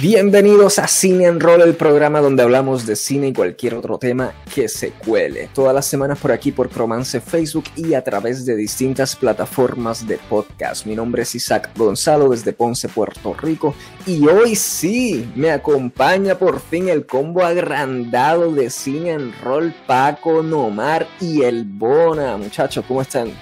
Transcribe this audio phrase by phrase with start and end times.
[0.00, 4.32] Bienvenidos a Cine en Roll, el programa donde hablamos de cine y cualquier otro tema
[4.54, 5.50] que se cuele.
[5.52, 10.16] Todas las semanas por aquí por Cromance Facebook y a través de distintas plataformas de
[10.16, 10.86] podcast.
[10.86, 13.74] Mi nombre es Isaac Gonzalo desde Ponce, Puerto Rico.
[14.06, 20.42] Y hoy sí, me acompaña por fin el combo agrandado de Cine en Roll, Paco,
[20.42, 22.38] Nomar y el Bona.
[22.38, 23.32] Muchachos, ¿cómo están?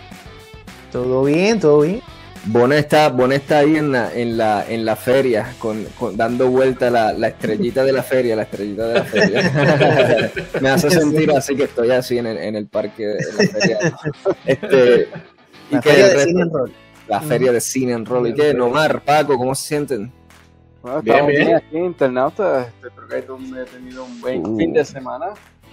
[0.91, 2.03] Todo bien, todo bien.
[2.47, 7.13] Bona está, está ahí en la, en la, en la feria, con, dando vuelta la,
[7.13, 10.33] la, estrellita de la feria, la estrellita de la feria.
[10.61, 13.79] Me hace sentir así que estoy así en el, en el parque de la feria.
[14.47, 15.09] Este,
[15.71, 16.73] la feria de cine en rol.
[17.09, 18.29] La feria de cine en rol.
[18.29, 18.55] ¿Y qué?
[18.55, 20.13] Nomar, Paco, ¿cómo se sienten?
[21.03, 21.55] bien, bien.
[21.57, 22.63] aquí internauta.
[22.63, 24.57] Este, creo que he tenido un buen uh.
[24.57, 25.27] fin de semana.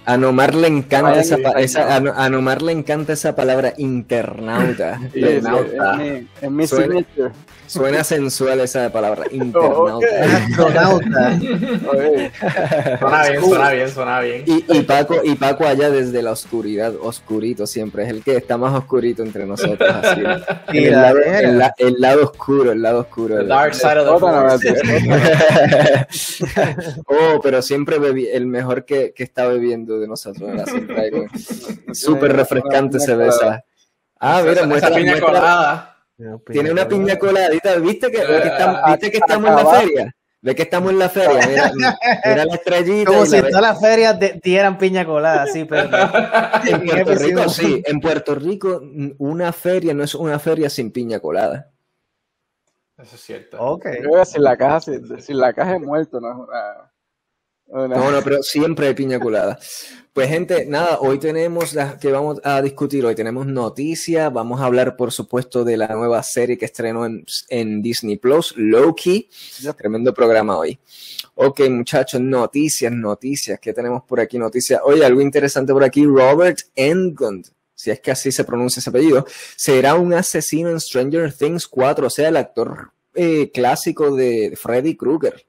[0.06, 5.00] A Nomar le encanta esa, esa a, Nomar le encanta esa palabra internauta.
[5.12, 6.00] internauta.
[6.40, 7.32] Es mi, signature.
[7.66, 10.06] Suena sensual esa palabra, internauta.
[10.22, 11.38] Astronauta.
[12.98, 14.44] suena bien, suena bien, suena bien.
[14.46, 18.74] Y, Paco, y Paco allá desde la oscuridad, oscurito siempre, es el que está más
[18.74, 19.90] oscurito entre nosotros.
[19.90, 20.22] Así.
[20.72, 21.18] el, lado,
[21.78, 23.38] el, lado, oscuro, el lado oscuro.
[23.38, 24.20] The dark side of
[24.60, 26.06] the
[27.06, 30.50] Oh, pero siempre bebí, el mejor que, que está bebiendo de nosotros.
[31.92, 33.64] Súper refrescante se ve esa.
[34.18, 35.95] Ah, mira, muestra, esa piña colada.
[36.46, 40.16] Tiene una piña coladita, ¿viste que, estamos, ¿viste que estamos en la feria?
[40.42, 41.72] Ve que estamos en la feria, mira,
[42.24, 43.10] mira la estrellita.
[43.10, 45.88] Como si todas las ferias dieran piña colada, sí, pero.
[46.64, 47.82] en Puerto Rico, sí.
[47.84, 48.80] En Puerto Rico,
[49.18, 51.72] una feria no es una feria sin piña colada.
[52.96, 53.60] Eso es cierto.
[53.60, 54.02] Okay.
[54.02, 56.92] Yo la caja, si, si la caja es muerto, no es una.
[57.68, 59.58] No, no, pero siempre hay piña colada.
[60.12, 64.64] Pues gente, nada, hoy tenemos las que vamos a discutir, hoy tenemos noticias, vamos a
[64.64, 69.28] hablar por supuesto de la nueva serie que estrenó en, Disney Plus, Loki,
[69.76, 70.78] tremendo programa hoy.
[71.34, 74.38] Ok muchachos, noticias, noticias, ¿qué tenemos por aquí?
[74.38, 78.88] Noticias, oye, algo interesante por aquí, Robert Englund, si es que así se pronuncia ese
[78.88, 79.26] apellido,
[79.56, 84.96] será un asesino en Stranger Things 4, o sea, el actor eh, clásico de Freddy
[84.96, 85.44] Krueger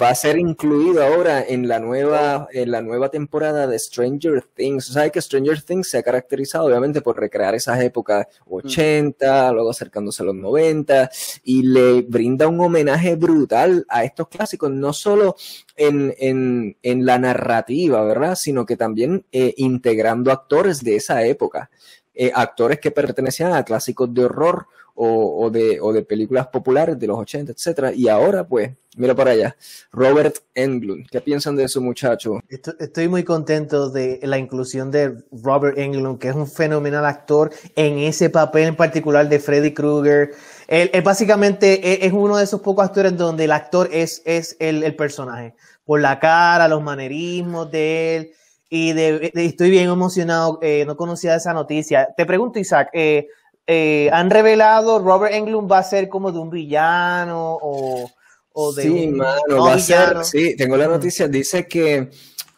[0.00, 4.86] va a ser incluido ahora en la nueva, en la nueva temporada de Stranger Things.
[4.86, 10.22] Sea, que Stranger Things se ha caracterizado obviamente por recrear esas épocas 80, luego acercándose
[10.22, 11.10] a los 90,
[11.44, 15.36] y le brinda un homenaje brutal a estos clásicos, no solo
[15.76, 18.34] en, en, en la narrativa, ¿verdad?
[18.36, 21.70] Sino que también eh, integrando actores de esa época.
[22.14, 27.06] Eh, actores que pertenecían a clásicos de horror o, de, o de películas populares de
[27.06, 27.92] los 80, etcétera.
[27.92, 29.56] Y ahora, pues, mira para allá,
[29.90, 31.08] Robert Englund.
[31.10, 32.40] ¿Qué piensan de eso, muchacho?
[32.48, 37.98] Estoy muy contento de la inclusión de Robert Englund, que es un fenomenal actor en
[37.98, 40.32] ese papel en particular de Freddy Krueger.
[40.68, 45.54] Él, básicamente es, uno de esos pocos actores donde el actor es, es el, personaje.
[45.84, 48.30] Por la cara, los manerismos de él.
[48.68, 52.08] Y estoy bien emocionado, eh, no conocía esa noticia.
[52.16, 53.28] Te pregunto, Isaac, eh,
[53.66, 58.10] eh, han revelado Robert Englund va a ser como de un villano o,
[58.52, 62.10] o de sí, un mano, va a ser, sí, tengo la noticia, dice que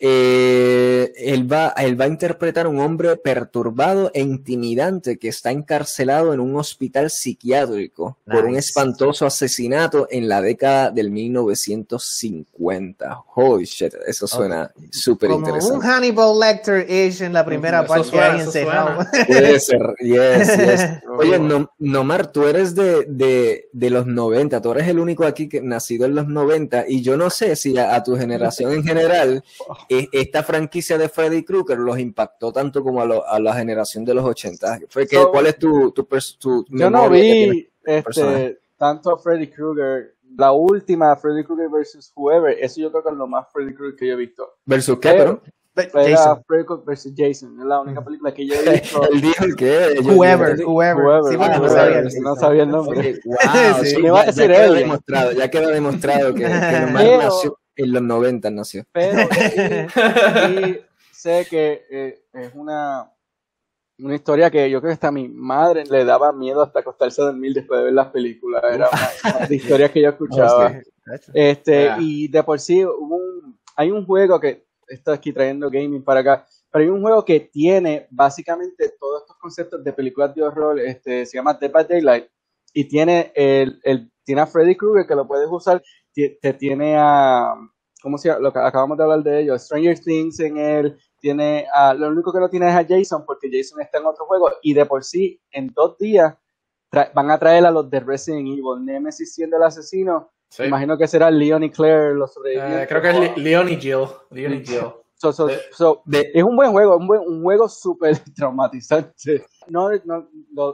[0.07, 5.51] eh, él, va, él va a interpretar a un hombre perturbado e intimidante que está
[5.51, 13.23] encarcelado en un hospital psiquiátrico por un espantoso asesinato en la década del 1950.
[13.35, 15.71] Holy shit, eso suena súper interesante.
[15.71, 20.87] Como un Hannibal Lecter ish en la primera parte suena, Puede ser, yes, yes.
[21.19, 25.49] Oye, no, Nomar, tú eres de, de, de, los 90, tú eres el único aquí
[25.49, 28.85] que nacido en los 90 y yo no sé si a, a tu generación en
[28.85, 29.43] general
[29.89, 34.25] e, esta franquicia de Freddy Krueger los impactó tanto como a, la generación de los
[34.25, 34.81] 80.
[34.89, 36.07] Fue que, ¿Cuál es tu, tu,
[36.39, 40.15] tu Yo no vi este, tanto a Freddy Krueger.
[40.37, 43.97] La última, Freddy Krueger versus Whoever, eso yo creo que es lo más Freddy Krueger
[43.97, 44.55] que yo he visto.
[44.65, 45.43] ¿Versus qué, pero?
[45.77, 48.05] Era Freddy Krueger versus Jason, es la única mm.
[48.05, 49.09] película que yo he visto.
[49.11, 51.23] Él dijo que Whoever, whoever.
[51.31, 53.21] Sí, no, sabía, no, sabía, el nombre.
[53.25, 53.37] wow,
[53.85, 58.03] sí, ya, a decir ya, quedó demostrado, ya quedó demostrado que, que nació en los
[58.03, 58.85] 90 nació.
[58.93, 59.29] Pero
[60.61, 60.81] y,
[61.13, 63.11] sé que eh, es una,
[63.99, 67.23] una historia que yo creo que hasta a mi madre le daba miedo hasta acostarse
[67.23, 68.63] a dormir después de ver las películas.
[68.73, 70.81] Era una, de historias que yo escuchaba.
[71.35, 76.03] este, Y de por sí hubo un, hay un juego que está aquí trayendo gaming
[76.03, 80.43] para acá, pero hay un juego que tiene básicamente todos estos conceptos de películas de
[80.43, 82.27] horror, este, se llama Dead by Daylight,
[82.75, 85.83] y tiene el, el tiene a Freddy Krueger que lo puedes usar
[86.15, 87.55] te tiene a,
[88.03, 88.41] ¿cómo se llama?
[88.41, 92.33] Lo que acabamos de hablar de ellos, Stranger Things en él, tiene a, lo único
[92.33, 95.05] que no tiene es a Jason, porque Jason está en otro juego, y de por
[95.05, 96.35] sí, en dos días,
[97.13, 101.33] van a traer a los de Resident Evil, Nemesis siendo el asesino, Imagino que será
[101.33, 102.87] Leon y Claire los sobrevivientes.
[102.87, 104.07] creo que es Leon y Jill.
[104.31, 104.93] Leon y Jill.
[105.31, 109.45] Es un buen juego, un, buen, un juego súper traumatizante.
[109.69, 110.29] No, no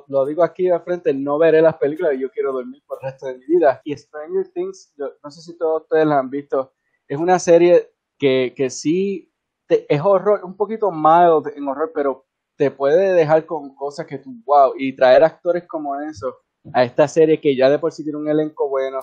[0.09, 3.11] lo, digo aquí de frente, no veré las películas y yo quiero dormir por el
[3.11, 3.81] resto de mi vida.
[3.85, 6.73] Y Stranger Things, no sé si todos ustedes la han visto,
[7.07, 9.33] es una serie que, que sí
[9.69, 12.27] es horror, un poquito mild en horror, pero
[12.57, 16.37] te puede dejar con cosas que tú, wow, y traer actores como eso
[16.75, 19.01] a esta serie que ya de por sí tiene un elenco bueno.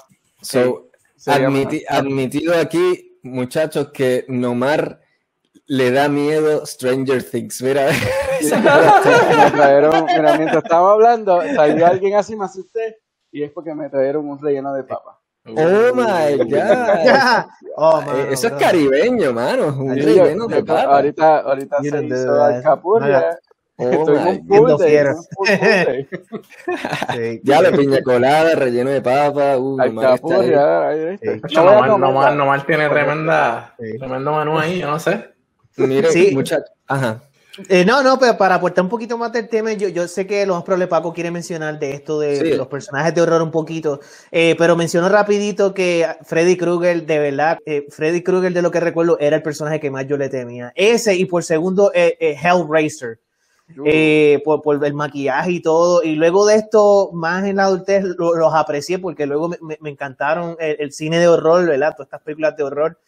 [1.89, 5.01] admitido aquí, muchachos, que Nomar
[5.65, 7.61] le da miedo Stranger Things.
[7.61, 7.87] Mira,
[8.41, 12.99] me trajeron, mira, mientras estaba hablando, salió alguien así, me asusté,
[13.31, 15.19] y es porque me trajeron un relleno de papa.
[15.45, 17.45] Oh my god.
[17.77, 19.67] oh, eh, Eso es caribeño, mano.
[19.67, 20.95] Un relleno de papa.
[20.95, 23.39] Ahorita, ahorita se hizo alcapurria.
[23.79, 24.77] Oh
[27.43, 29.55] ya la piña colada, relleno de papa.
[29.57, 31.17] Uh, Alcapurria.
[31.53, 35.36] No, no, no, tiene tremenda, tremendo menú ahí, yo no sé.
[35.77, 36.31] Mire, sí.
[36.33, 36.71] muchachos.
[36.87, 37.21] Ajá.
[37.69, 40.45] Eh, no, no, pero para aportar un poquito más del tema, yo, yo sé que
[40.45, 43.99] lo más probable Paco quiere mencionar de esto de, los personajes de horror un poquito,
[44.31, 48.79] eh, pero menciono rapidito que Freddy Krueger, de verdad, eh, Freddy Krueger de lo que
[48.79, 50.71] recuerdo era el personaje que más yo le temía.
[50.75, 53.19] Ese y por segundo, Hellraiser.
[54.45, 56.03] por, por, el maquillaje y todo.
[56.03, 60.55] Y luego de esto, más en la adultez, los aprecié porque luego me, me encantaron
[60.59, 61.93] el, el, cine de horror, ¿verdad?
[61.93, 62.99] Todas estas películas de horror.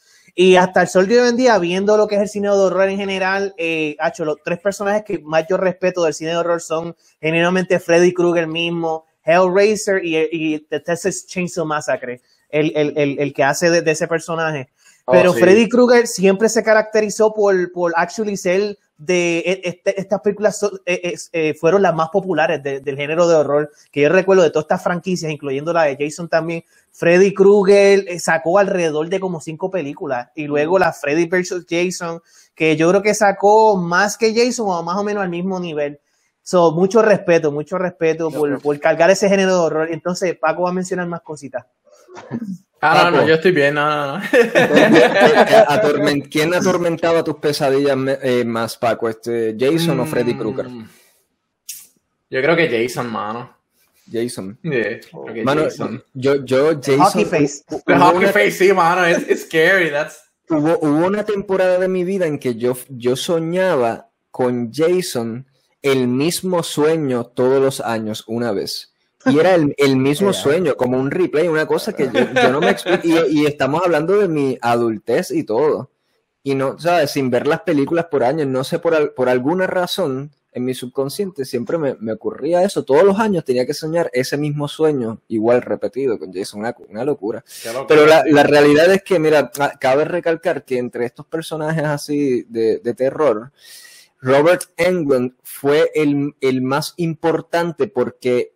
[0.42, 2.54] Y hasta el sol de hoy en día, viendo lo que es el cine de
[2.54, 6.38] horror en general, eh, hecho, los tres personajes que más yo respeto del cine de
[6.38, 12.98] horror son generalmente Freddy Krueger mismo, Hellraiser y, y The Texas Chainsaw Massacre, el, el,
[12.98, 14.70] el, el que hace de, ese personaje.
[15.04, 20.20] Oh, Pero Freddy Krueger siempre se caracterizó por, por actually ser de e, este, estas
[20.20, 24.52] películas eh, eh, fueron las más populares del género de horror que yo recuerdo de
[24.52, 26.64] todas estas franquicias, incluyendo la de Jason también.
[26.92, 31.66] Freddy Krueger eh, sacó alrededor de como cinco películas y luego la Freddy vs.
[31.68, 32.22] Jason,
[32.54, 36.00] que yo creo que sacó más que Jason o más o menos al mismo nivel.
[36.42, 39.88] So, mucho respeto, mucho respeto por, por cargar ese género de horror.
[39.92, 41.66] Entonces, Paco va a mencionar más cositas.
[42.82, 44.24] Ah, no, no, yo estoy bien, no, no,
[46.32, 49.10] ¿Quién atormentaba tus pesadillas eh, más, Paco?
[49.10, 50.70] Este, ¿Jason o Freddy Krueger?
[50.70, 50.88] Mm.
[52.30, 53.54] Yo creo que Jason, mano.
[54.10, 54.58] Jason.
[54.64, 55.02] Yeah,
[55.44, 55.68] mano,
[56.14, 57.00] yo, yo, Jason.
[57.00, 57.64] Hockey face.
[57.86, 59.92] The hockey face, sí, mano, es scary.
[59.92, 60.18] That's...
[60.48, 65.46] Hubo, hubo, una temporada de mi vida en que yo, yo soñaba con Jason
[65.82, 68.94] el mismo sueño todos los años, una vez.
[69.26, 72.62] Y era el, el mismo sueño, como un replay, una cosa que yo, yo no
[72.62, 73.02] me explico.
[73.04, 75.92] Y, y, estamos hablando de mi adultez y todo.
[76.42, 77.12] Y no, ¿sabes?
[77.12, 81.46] Sin ver las películas por años, no sé, por, por alguna razón, en mi subconsciente
[81.46, 82.84] siempre me, me, ocurría eso.
[82.84, 87.04] Todos los años tenía que soñar ese mismo sueño, igual repetido con Jason, una, una
[87.04, 87.44] locura.
[87.88, 92.80] Pero la, la, realidad es que, mira, cabe recalcar que entre estos personajes así de,
[92.80, 93.52] de terror,
[94.22, 98.54] Robert Englund fue el, el más importante porque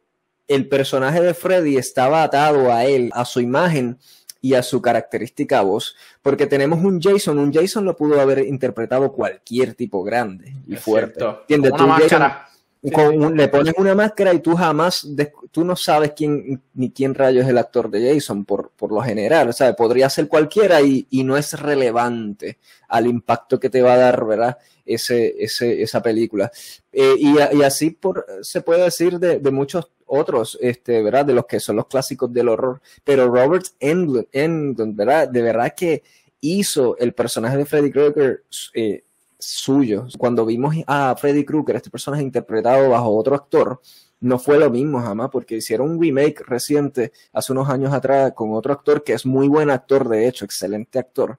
[0.47, 3.97] el personaje de Freddy estaba atado a él, a su imagen
[4.41, 9.13] y a su característica voz, porque tenemos un Jason, un Jason lo pudo haber interpretado
[9.13, 11.23] cualquier tipo grande y fuerte.
[11.23, 11.71] ¿Entiendes?
[11.71, 12.47] Una máscara.
[12.83, 15.07] Le pones una máscara y tú jamás,
[15.51, 19.01] tú no sabes quién ni quién rayo es el actor de Jason por, por lo
[19.01, 22.59] general, o sea, podría ser cualquiera y, y, no es relevante
[22.89, 24.57] al impacto que te va a dar, ¿verdad?
[24.85, 26.51] Ese, ese, esa película.
[26.91, 31.25] Eh, y, y, así por, se puede decir de, de muchos otros, este, ¿verdad?
[31.25, 32.81] De los que son los clásicos del horror.
[33.03, 35.27] Pero Robert Englund, ¿verdad?
[35.29, 36.03] De verdad que
[36.41, 39.03] hizo el personaje de Freddy Krueger eh,
[39.43, 40.07] suyo.
[40.17, 43.81] Cuando vimos a Freddy Krueger, este personaje interpretado bajo otro actor,
[44.19, 48.53] no fue lo mismo jamás, porque hicieron un remake reciente hace unos años atrás con
[48.53, 51.37] otro actor que es muy buen actor, de hecho, excelente actor.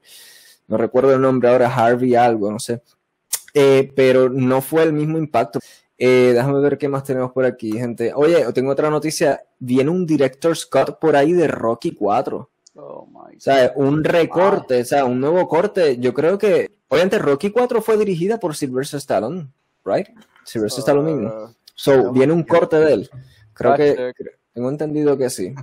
[0.67, 2.81] No recuerdo el nombre ahora, Harvey algo, no sé.
[3.53, 5.59] Eh, pero no fue el mismo impacto.
[5.97, 8.11] Eh, déjame ver qué más tenemos por aquí, gente.
[8.13, 9.41] Oye, tengo otra noticia.
[9.59, 12.49] Viene un director Scott por ahí de Rocky 4.
[12.75, 15.97] Oh my o sea, un recorte, o sea, un nuevo corte.
[15.97, 19.47] Yo creo que, obviamente, Rocky 4 fue dirigida por Sylvester Stallone,
[19.83, 20.07] ¿right?
[20.43, 21.29] Sylvester Stallone mismo.
[21.29, 23.09] Uh, so, viene un corte de él.
[23.53, 24.13] Creo que,
[24.53, 25.53] tengo entendido que sí.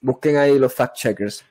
[0.00, 1.44] Busquen ahí los fact checkers.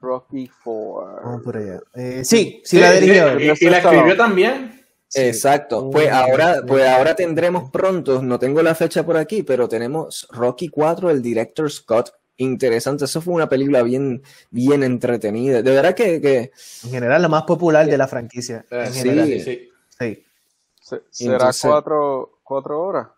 [0.00, 1.20] Rocky 4.
[1.24, 1.80] Vamos por allá.
[1.94, 3.38] Eh, sí, sí, la dirigió.
[3.38, 4.76] y la escribió también.
[5.14, 5.90] Exacto.
[5.90, 10.68] Pues ahora, pues ahora tendremos pronto, no tengo la fecha por aquí, pero tenemos Rocky
[10.68, 12.12] 4, el director Scott.
[12.38, 15.62] Interesante, eso fue una película bien, bien entretenida.
[15.62, 16.52] De verdad que, que...
[16.84, 18.64] En general, la más popular de la franquicia.
[18.70, 19.70] Eh, sí, sí.
[19.98, 20.96] sí.
[21.10, 23.08] ¿Será cuatro, cuatro horas?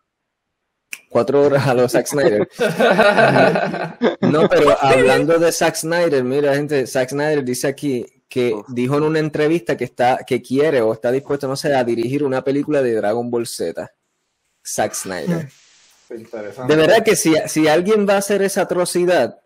[1.09, 2.49] cuatro horas a los Zack Snyder.
[4.21, 9.05] No, pero hablando de Zack Snyder, mira, gente, Zack Snyder dice aquí que dijo en
[9.05, 12.83] una entrevista que está, que quiere o está dispuesto, no sé, a dirigir una película
[12.83, 13.91] de Dragon Ball Z.
[14.65, 15.49] Zack Snyder.
[16.67, 19.39] De verdad que si, si alguien va a hacer esa atrocidad,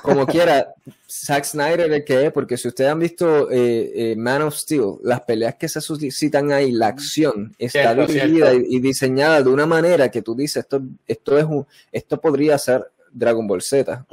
[0.00, 0.74] como quiera,
[1.08, 4.94] Zack Snyder el que es, porque si ustedes han visto eh, eh, Man of Steel,
[5.02, 10.10] las peleas que se suscitan ahí, la acción está dirigida y, diseñada de una manera
[10.10, 14.06] que tú dices, esto, esto es un, esto podría ser Dragon Ball Z.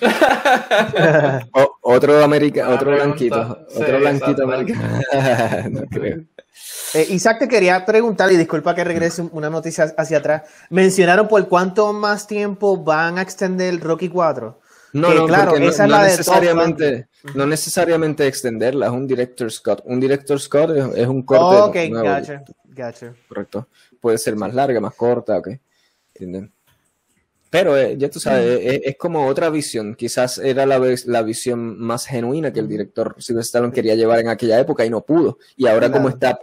[1.82, 5.00] otro americano, otro blanquito, otro blanquito americano.
[5.70, 6.24] no creo.
[6.94, 10.42] Eh, Isaac te quería preguntar, y disculpa que regrese una noticia hacia atrás.
[10.70, 14.60] Mencionaron por cuánto más tiempo van a extender Rocky 4.
[14.94, 19.82] No, no, claro, esa es la necesariamente, no necesariamente extenderla, es un director Scott.
[19.86, 21.88] Un director Scott es, un corte.
[21.90, 23.14] ok, gotcha, gotcha.
[23.26, 23.68] Correcto.
[24.00, 25.48] Puede ser más larga, más corta, ok.
[26.14, 26.53] ¿Entienden?
[27.54, 28.80] Pero eh, ya tú sabes, mm.
[28.82, 29.94] es, como otra visión.
[29.94, 34.26] Quizás era la, la visión más genuina que el director Sylvester Stallone quería llevar en
[34.26, 35.38] aquella época y no pudo.
[35.56, 36.36] Y ahora como está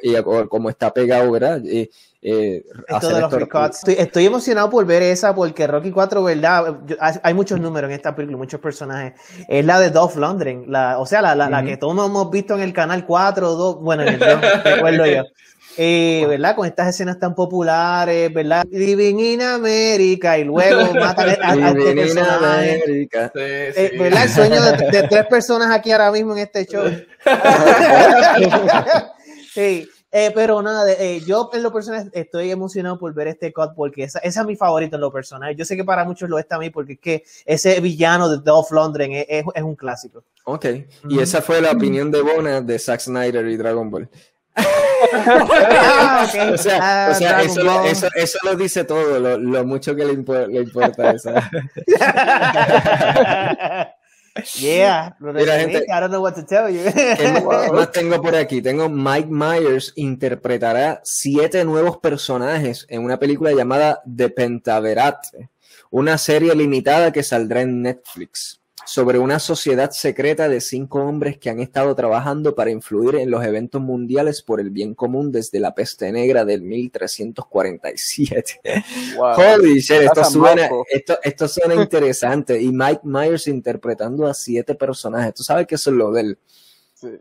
[0.47, 1.61] como está pegado, ¿verdad?
[1.65, 1.89] Eh,
[2.21, 6.77] eh, estoy, estoy, emocionado por ver esa porque Rocky 4, ¿verdad?
[6.99, 9.19] hay muchos números en esta película, muchos personajes.
[9.49, 12.61] Es la de Dolph Lundgren, la, o sea, la, la, que todos hemos visto en
[12.61, 14.29] el canal 4, 2, bueno, en el 2,
[14.63, 15.23] recuerdo yo.
[15.77, 16.55] Eh, ¿verdad?
[16.55, 18.65] Con estas escenas tan populares, ¿verdad?
[18.69, 23.07] Living in America y luego matan a, a este personaje.
[23.35, 24.23] Eh, ¿Verdad?
[24.23, 26.83] El sueño de, tres personas aquí ahora mismo en este show.
[29.53, 29.87] sí.
[30.13, 34.03] Eh, pero nada, eh, yo en lo personal estoy emocionado por ver este cut porque
[34.03, 35.55] esa, esa, es mi favorito en lo personal.
[35.55, 38.71] Yo sé que para muchos lo a mí porque es que ese villano de Dolph
[38.71, 40.25] Lundgren es, es, un clásico.
[40.43, 40.65] Ok,
[41.07, 44.09] y esa fue la opinión de Bona de Zack Snyder y Dragon Ball.
[45.01, 47.11] O sea, ah,
[47.43, 51.33] eso, eso, lo dice todo, lo, lo mucho que le, le importa eso.
[54.61, 56.85] Yeah, Mira, gente, I don't know what to tell you.
[57.73, 58.61] más tengo por aquí?
[58.61, 65.17] Tengo Mike Myers interpretará siete nuevos personajes en una película llamada The Pentaverat,
[65.89, 71.49] una serie limitada que saldrá en Netflix sobre una sociedad secreta de cinco hombres que
[71.49, 75.75] han estado trabajando para influir en los eventos mundiales por el bien común desde la
[75.75, 78.61] peste negra del 1347.
[79.19, 82.61] Holy shit, esto suena, esto, esto suena interesante.
[82.61, 85.33] Y Mike Myers interpretando a siete personajes.
[85.33, 86.37] Tú sabes que eso es lo del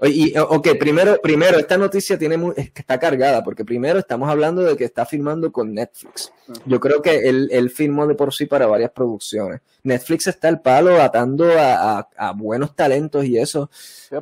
[0.03, 4.77] y, ok, primero, primero, esta noticia tiene que está cargada, porque primero estamos hablando de
[4.77, 6.33] que está filmando con Netflix.
[6.67, 9.61] Yo creo que él, él filmó de por sí para varias producciones.
[9.83, 13.71] Netflix está el palo atando a, a, buenos talentos y eso,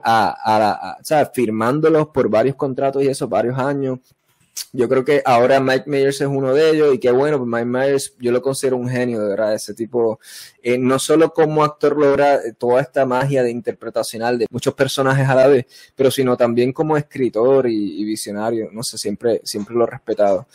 [0.03, 3.99] a, a, o sea, firmándolos por varios contratos y eso, varios años
[4.73, 7.65] yo creo que ahora Mike Myers es uno de ellos y qué bueno, pues Mike
[7.65, 10.21] Myers yo lo considero un genio, de verdad, ese tipo,
[10.63, 15.29] eh, no solo como actor logra eh, toda esta magia de interpretacional de muchos personajes
[15.29, 19.85] a la vez, pero sino también como escritor y, visionario, no sé, siempre, siempre lo
[19.85, 20.47] he respetado.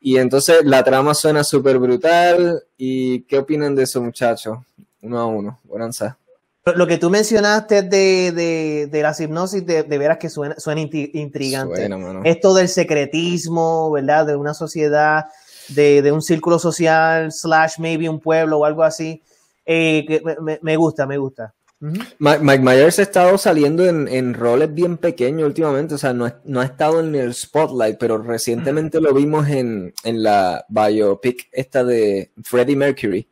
[0.00, 4.58] Y entonces la trama suena súper brutal y ¿qué opinan de eso muchachos?
[5.00, 6.18] Uno a uno, bonanza.
[6.64, 10.80] Lo que tú mencionaste de, de, de la hipnosis, de, de, veras que suena, suena
[10.80, 11.90] intrigante.
[12.22, 14.26] Esto del secretismo, ¿verdad?
[14.26, 15.24] De una sociedad,
[15.68, 19.20] de, de, un círculo social, slash maybe un pueblo o algo así.
[19.66, 21.52] Eh, que me, me, gusta, me gusta.
[21.80, 26.60] Mike Myers ha estado saliendo en, en, roles bien pequeños últimamente, o sea, no, no,
[26.60, 32.30] ha estado en el spotlight, pero recientemente lo vimos en, en la biopic esta de
[32.44, 33.28] Freddie Mercury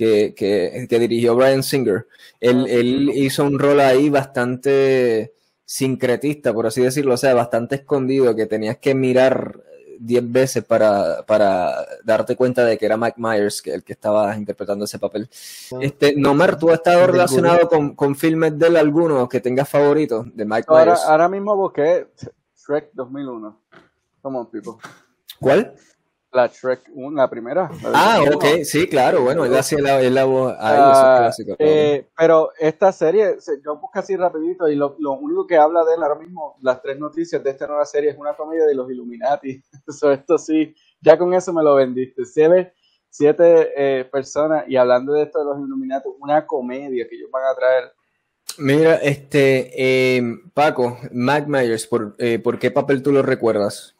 [0.00, 2.06] que, que, dirigió Brian Singer.
[2.40, 5.34] Él, ah, él, hizo un rol ahí bastante
[5.66, 9.62] sincretista, por así decirlo, o sea, bastante escondido, que tenías que mirar
[9.98, 14.34] diez veces para, para, darte cuenta de que era Mike Myers que, el que estaba
[14.36, 15.28] interpretando ese papel.
[15.72, 15.78] Ah.
[15.82, 20.34] Este, Nomar, ¿tú has estado relacionado con, con filmes de él alguno que tengas favoritos
[20.34, 21.02] de Mike Myers?
[21.04, 22.06] Ahora mismo busqué
[22.56, 23.60] Shrek 2001.
[24.22, 24.72] Come on, people.
[25.38, 25.74] ¿Cuál?
[26.32, 27.68] La Shrek 1, la primera.
[27.92, 32.52] ah, ok, sí, claro, bueno, él hacía la, la voz ahí, ah, clásico, eh, pero
[32.58, 36.20] esta serie, yo busco así rapidito y lo, lo, único que habla de él ahora
[36.20, 39.60] mismo, las tres noticias de esta nueva serie es una comedia de los Illuminati.
[39.88, 42.24] Eso, esto sí, ya con eso me lo vendiste.
[42.24, 42.74] Siete,
[43.08, 47.44] siete eh, personas y hablando de esto de los Illuminati, una comedia que ellos van
[47.44, 47.92] a traer.
[48.58, 50.22] Mira, este, eh,
[50.54, 53.96] Paco, Mac Myers, ¿por, eh, ¿por qué papel tú lo recuerdas?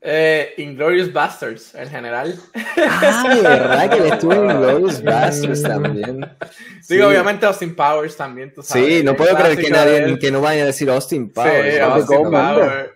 [0.00, 2.38] Eh, Inglorious Bastards, en general.
[2.76, 6.28] Ah, verdad que le estuvo en Inglorious Bastards también.
[6.82, 8.86] Sí, obviamente Austin Powers también, tú sabes.
[8.86, 11.74] Sí, no puedo creer que nadie, que no vaya a decir Austin Powers.
[11.74, 12.90] Sí, Austin Powers.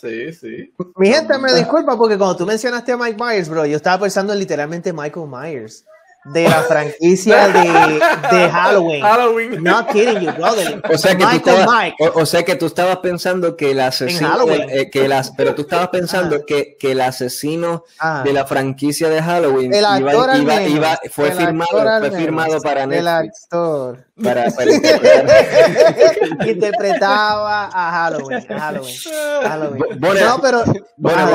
[0.00, 0.74] sí, sí.
[0.96, 4.32] Mi gente me disculpa porque cuando tú mencionaste a Mike Myers, bro, yo estaba pensando
[4.32, 5.84] en literalmente Michael Myers
[6.24, 9.02] de la franquicia de, de Halloween.
[9.02, 9.62] Halloween.
[9.62, 10.80] Not kidding you, brother.
[10.92, 14.90] O sea, que tú estabas, o, sea que tú estabas pensando que el asesino, eh,
[14.90, 16.44] que las, pero tú estabas pensando ah.
[16.46, 18.22] que, que, el asesino ah.
[18.24, 23.00] de la franquicia de Halloween el iba, iba, iba, fue firmado, fue firmado para Netflix.
[23.00, 24.06] El actor.
[24.22, 26.46] Para, para interpretar.
[26.48, 28.52] Interpretaba a Halloween.
[28.52, 28.94] A Halloween.
[29.42, 29.84] Halloween.
[30.00, 30.64] no, pero.
[30.96, 31.28] Bueno,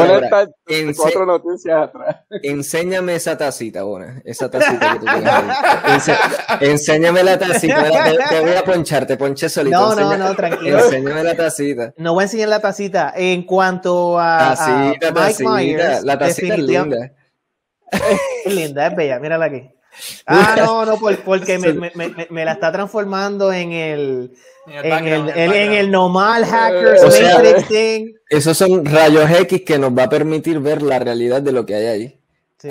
[0.95, 2.17] cuatro noticias atrás.
[2.43, 4.21] Enséñame esa tacita, Bona.
[4.23, 4.76] Esa tacita
[6.61, 7.83] enséñame la tacita.
[8.29, 9.77] Te, voy a ponchar, te ponché solito.
[9.77, 10.79] No, no, no, tranquilo.
[10.79, 11.93] Enséñame la tacita.
[11.97, 13.13] No voy a enseñar la tacita.
[13.15, 14.55] En cuanto a,
[15.13, 17.11] Mike Myers, la tacita es linda.
[18.45, 19.19] Es linda, es bella.
[19.19, 19.69] Mírala aquí.
[20.25, 24.31] Ah, no, no, porque me, me, me, me, la está transformando en el,
[24.67, 27.41] en el, en el, normal hackers o sea,
[28.29, 31.75] Esos son rayos X que nos va a permitir ver la realidad de lo que
[31.75, 32.21] hay ahí.
[32.57, 32.69] Sí.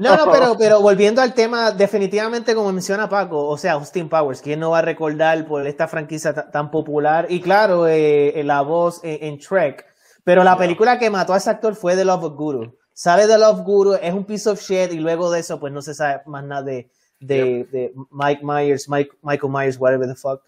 [0.00, 4.42] No, no, pero, pero volviendo al tema, definitivamente como menciona Paco, o sea, Austin Powers,
[4.42, 7.26] ¿quién no va a recordar por esta franquicia tan popular?
[7.30, 9.86] Y claro, eh, la voz en, Trek,
[10.24, 12.78] pero la película que mató a ese actor fue The Love of Guru.
[12.92, 15.80] Sale The Love Guru, es un piece of shit y luego de eso pues no
[15.80, 20.42] se sabe más nada de, de, Mike Myers, Mike, Michael Myers, whatever the fuck.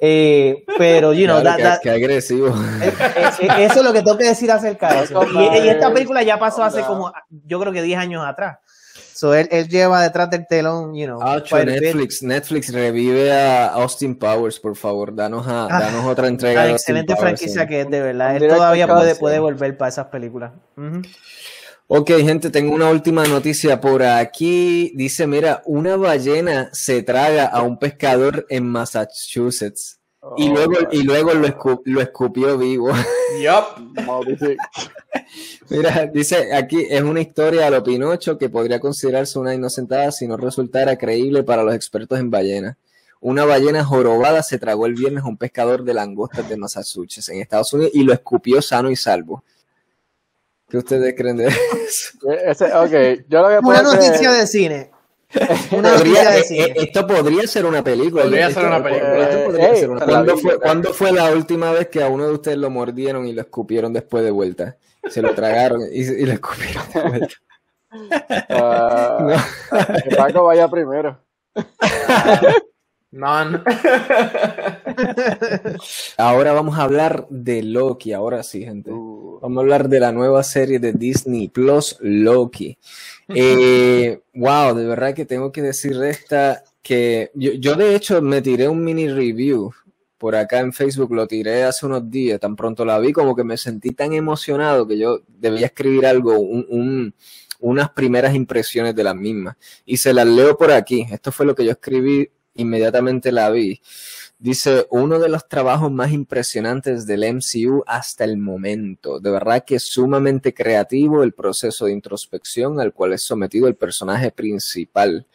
[0.00, 1.42] Eh, pero, you know,
[1.82, 2.48] qué, agresivo.
[2.80, 2.92] Eh,
[3.58, 5.22] eso es lo que tengo que decir acerca de eso.
[5.24, 8.58] Y, esta película ya pasó hace como, yo creo que 10 años atrás.
[9.14, 11.20] So él, él, lleva detrás del telón, you know.
[11.22, 16.64] Ah, Netflix, Netflix revive a Austin Powers, por favor, danos, a, ah, danos otra entrega.
[16.64, 18.36] La excelente franquicia que es, de verdad.
[18.36, 20.52] Él todavía puede, puede volver para esas películas.
[21.86, 24.92] Ok, gente, tengo una última noticia por aquí.
[24.94, 30.00] Dice, mira, una ballena se traga a un pescador en Massachusetts.
[30.38, 32.90] y oh, luego, y luego lo, lo escupió vivo.
[33.42, 33.98] Yup.
[35.70, 40.26] Mira, dice aquí, es una historia a lo Pinocho que podría considerarse una inocentada si
[40.26, 42.76] no resultara creíble para los expertos en ballenas.
[43.20, 47.40] Una ballena jorobada se tragó el viernes a un pescador de langostas de Massachusetts, en
[47.40, 49.42] Estados Unidos, y lo escupió sano y salvo.
[50.74, 52.32] ¿Qué ustedes creen de eso?
[52.44, 53.24] Ese, okay.
[53.28, 54.90] Yo lo voy a Una noticia de cine.
[55.32, 58.24] Eh, esto podría ser una película.
[58.24, 60.58] Podría ser una película.
[60.60, 63.92] ¿Cuándo, fue, la última vez que a uno de ustedes lo mordieron y lo escupieron
[63.92, 64.76] después de vuelta?
[65.08, 67.34] Se lo tragaron y, lo escupieron de vuelta.
[68.50, 71.20] Uh, Paco vaya primero.
[73.14, 73.28] No.
[76.18, 78.90] ahora vamos a hablar de Loki, ahora sí, gente.
[79.44, 82.78] Vamos a hablar de la nueva serie de Disney Plus, Loki.
[83.28, 88.40] Eh, wow, de verdad que tengo que decir esta que yo, yo, de hecho me
[88.40, 89.70] tiré un mini review
[90.16, 93.44] por acá en Facebook, lo tiré hace unos días, tan pronto la vi como que
[93.44, 99.56] me sentí tan emocionado que yo debía escribir algo, unas primeras impresiones de las mismas.
[99.84, 101.06] Y se las leo por aquí.
[101.12, 103.78] Esto fue lo que yo escribí, inmediatamente la vi.
[104.44, 109.18] Dice, uno de los trabajos más impresionantes del MCU hasta el momento.
[109.18, 113.74] De verdad que es sumamente creativo el proceso de introspección al cual es sometido el
[113.74, 115.26] personaje principal.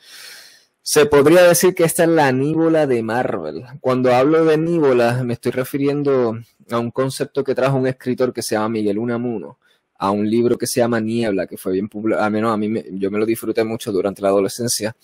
[0.83, 3.63] Se podría decir que esta es la níbola de Marvel.
[3.81, 6.37] Cuando hablo de níbola, me estoy refiriendo
[6.69, 9.57] a un concepto que trajo un escritor que se llama Miguel Unamuno,
[9.97, 12.23] a un libro que se llama Niebla, que fue bien publicado.
[12.23, 14.95] A menos a mí yo me lo disfruté mucho durante la adolescencia.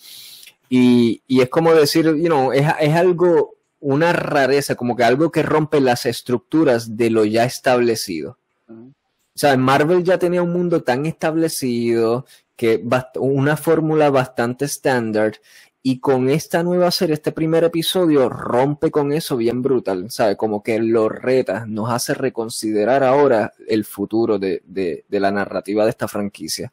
[0.68, 5.42] Y, es como decir, you know, es, es algo una rareza, como que algo que
[5.42, 8.38] rompe las estructuras de lo ya establecido.
[8.68, 12.24] O sea, Marvel ya tenía un mundo tan establecido,
[12.56, 12.82] que
[13.16, 15.34] una fórmula bastante estándar,
[15.88, 20.34] y con esta nueva serie, este primer episodio, rompe con eso bien brutal, ¿sabes?
[20.34, 25.90] Como que lo reta, nos hace reconsiderar ahora el futuro de, de, la narrativa de
[25.90, 26.72] esta franquicia.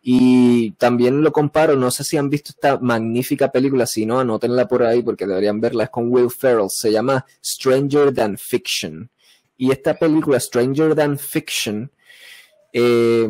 [0.00, 4.68] Y también lo comparo, no sé si han visto esta magnífica película, si no, anótenla
[4.68, 9.10] por ahí porque deberían verla, es con Will Ferrell, se llama Stranger Than Fiction.
[9.56, 11.90] Y esta película, Stranger Than Fiction,
[12.72, 13.28] eh,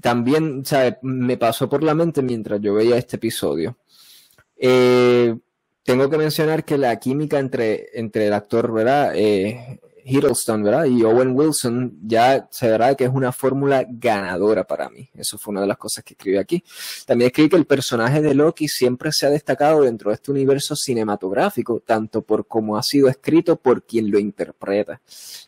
[0.00, 0.62] también.
[1.02, 3.76] Me pasó por la mente mientras yo veía este episodio
[4.56, 5.36] eh,
[5.82, 9.12] tengo que mencionar que la química entre, entre el actor, ¿verdad?
[9.14, 10.84] Eh, Hiddleston, ¿verdad?
[10.84, 15.08] Y Owen Wilson ya se verá que es una fórmula ganadora para mí.
[15.14, 16.62] Eso fue una de las cosas que escribí aquí.
[17.06, 20.76] También escribí que el personaje de Loki siempre se ha destacado dentro de este universo
[20.76, 25.00] cinematográfico, tanto por cómo ha sido escrito por quien lo interpreta.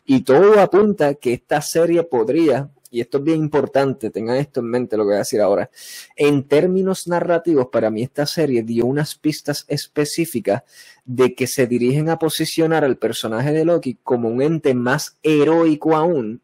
[0.05, 4.67] Y todo apunta que esta serie podría, y esto es bien importante, tengan esto en
[4.67, 5.69] mente lo que voy a decir ahora,
[6.15, 10.63] en términos narrativos, para mí esta serie dio unas pistas específicas
[11.05, 15.95] de que se dirigen a posicionar al personaje de Loki como un ente más heroico
[15.95, 16.41] aún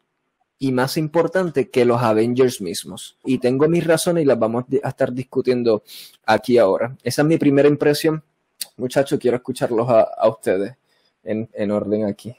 [0.63, 3.17] y más importante que los Avengers mismos.
[3.25, 5.83] Y tengo mis razones y las vamos a estar discutiendo
[6.25, 6.95] aquí ahora.
[7.03, 8.23] Esa es mi primera impresión.
[8.77, 10.75] Muchachos, quiero escucharlos a, ustedes
[11.23, 12.33] en, orden aquí.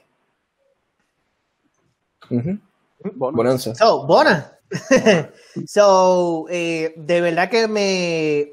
[3.13, 4.51] Bueno, So, bona.
[5.67, 8.49] so, eh, de verdad que me,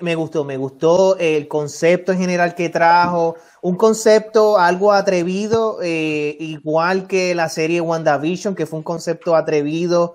[0.00, 6.36] me, gustó, me gustó el concepto en general que trajo, un concepto algo atrevido, eh,
[6.40, 10.14] igual que la serie WandaVision, que fue un concepto atrevido,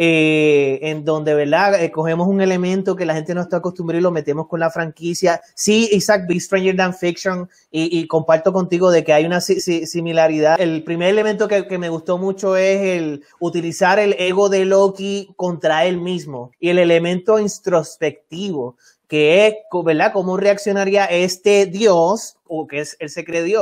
[0.00, 1.82] eh, en donde, ¿verdad?
[1.82, 4.70] Eh, cogemos un elemento que la gente no está acostumbrada y lo metemos con la
[4.70, 5.40] franquicia.
[5.56, 10.60] Sí, Isaac, Be Stranger Than Fiction, y, comparto contigo de que hay una similaridad.
[10.60, 15.84] El primer elemento que, me gustó mucho es el utilizar el ego de Loki contra
[15.84, 18.76] él mismo y el elemento introspectivo
[19.08, 20.12] que es, ¿verdad?
[20.12, 23.52] ¿Cómo reaccionaría este Dios, o que es, él se cree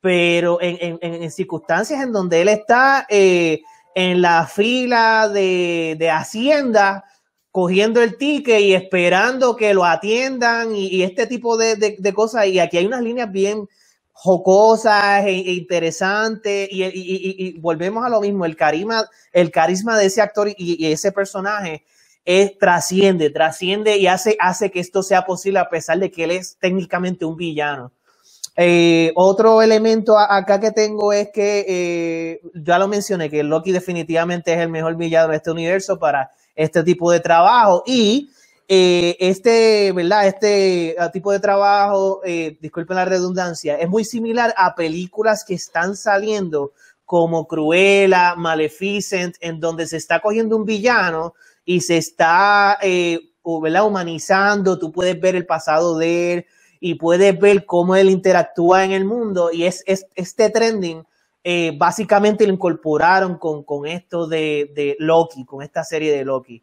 [0.00, 3.62] pero en, en circunstancias en donde él está eh,
[3.96, 7.04] en la fila de, Hacienda
[7.50, 12.46] cogiendo el ticket y esperando que lo atiendan y, este tipo de, cosas.
[12.46, 13.66] Y aquí hay unas líneas bien
[14.12, 20.20] jocosas e, e interesantes y, volvemos a lo mismo, el carisma, el carisma de ese
[20.20, 21.82] actor y, ese personaje
[22.26, 26.32] es, trasciende, trasciende y hace, hace que esto sea posible a pesar de que él
[26.32, 27.92] es técnicamente un villano.
[28.58, 34.54] Eh, otro elemento acá que tengo es que eh, ya lo mencioné, que Loki definitivamente
[34.54, 37.82] es el mejor villano de este universo para este tipo de trabajo.
[37.86, 38.30] Y
[38.66, 40.26] eh, este, ¿verdad?
[40.26, 42.22] Este tipo de trabajo,
[42.60, 46.72] disculpen la redundancia, es muy similar a películas que están saliendo
[47.04, 53.86] como Cruella, Maleficent, en donde se está cogiendo un villano y se está, ¿verdad?
[53.86, 56.46] Humanizando, tú puedes ver el pasado de él,
[56.86, 61.04] y puedes ver cómo él interactúa en el mundo y es, este trending
[61.42, 66.62] eh, básicamente lo incorporaron con, esto de, Loki, con esta serie de Loki.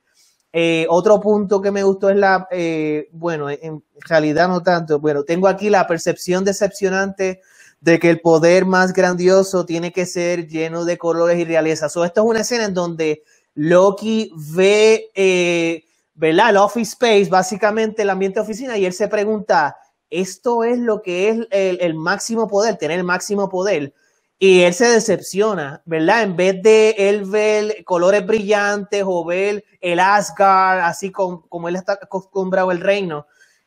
[0.53, 5.25] Eh, otro punto que me gustó es la, eh, bueno, en realidad no tanto, pero
[5.25, 7.41] tengo aquí la percepción decepcionante
[7.81, 11.87] de que el poder más grandioso tiene que ser lleno de colores y realeza.
[11.87, 13.23] esto es una escena en donde
[13.55, 15.83] Loki ve,
[16.13, 16.51] ¿verdad?
[16.51, 19.75] El office space, básicamente el ambiente de oficina, y él se pregunta,
[20.13, 23.93] esto es lo que es el, máximo poder, tener el máximo poder.
[24.39, 26.23] Y él se decepciona, ¿verdad?
[26.23, 31.93] En vez de él ver colores brillantes o ver el Asgard, así como, él está
[31.93, 33.25] acostumbrado al reino.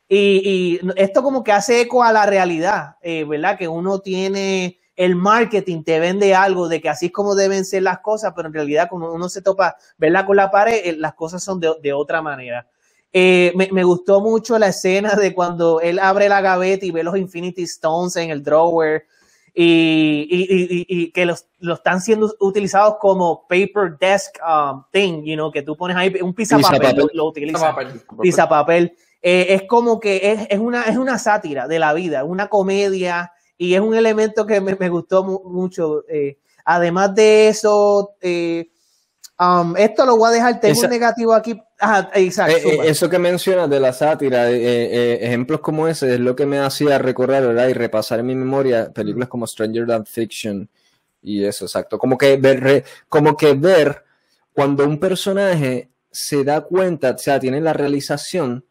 [0.08, 3.58] Y, esto como que hace eco a la realidad, eh, ¿verdad?
[3.58, 7.82] Que uno tiene el marketing, te vende algo de que así es como deben ser
[7.82, 10.26] las cosas, pero en realidad cuando uno se topa, ¿verdad?
[10.26, 12.66] Con la pared, eh, las cosas son de otra manera.
[13.18, 17.16] Eh, me, gustó mucho la escena de cuando él abre la gaveta y ve los
[17.16, 19.06] Infinity Stones en el drawer
[19.54, 25.74] y, que los, están siendo utilizados como paper desk um, thing, you know, que tú
[25.78, 27.74] pones ahí un pizza papel, lo, utilizas.
[28.20, 28.94] Pizza papel.
[29.22, 33.72] Eh, es como que es, una, es una sátira de la vida, una comedia y
[33.72, 36.04] es un elemento que me, gustó mucho.
[36.06, 38.14] Eh, además de eso,
[39.40, 41.58] um, esto lo voy a dejar, tengo un negativo aquí
[42.14, 42.56] exacto.
[42.56, 46.46] Eh, eh, eso que mencionas de la sátira, eh, ejemplos como ese es lo que
[46.46, 47.68] me hacía recordar ¿verdad?
[47.68, 50.68] y repasar en mi memoria películas como Stranger Than Fiction
[51.22, 51.98] y eso, exacto.
[51.98, 54.04] Como que ver, como que ver
[54.52, 58.64] cuando un personaje se da cuenta, o sea, tiene la realización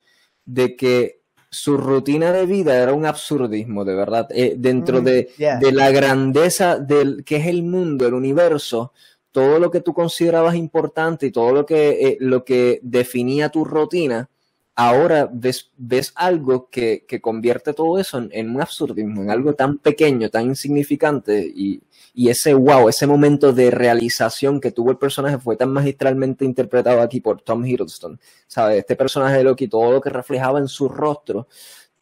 [0.46, 4.28] de que su rutina de vida era un absurdismo, de verdad.
[4.58, 8.94] dentro mm, de, de, la grandeza del que es el mundo, el universo,
[9.36, 13.66] todo lo que tú considerabas importante y todo lo que, eh, lo que definía tu
[13.66, 14.30] rutina,
[14.76, 20.30] ahora ves, ves algo que, convierte todo eso en, un absurdismo, en algo tan pequeño,
[20.30, 21.82] tan insignificante y,
[22.16, 27.20] ese wow, ese momento de realización que tuvo el personaje fue tan magistralmente interpretado aquí
[27.20, 28.18] por Tom Hiddleston,
[28.48, 28.78] ¿sabes?
[28.80, 31.50] Este personaje de Loki, todo lo que reflejaba en su rostro,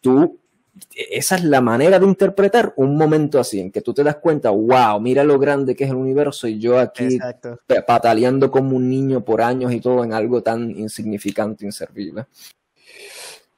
[0.01, 0.39] tú
[0.95, 4.49] esa es la manera de interpretar un momento así, en que tú te das cuenta,
[4.49, 7.19] wow, mira lo grande que es el universo y yo aquí
[7.85, 12.25] pataleando como un niño por años y todo en algo tan insignificante, inservible.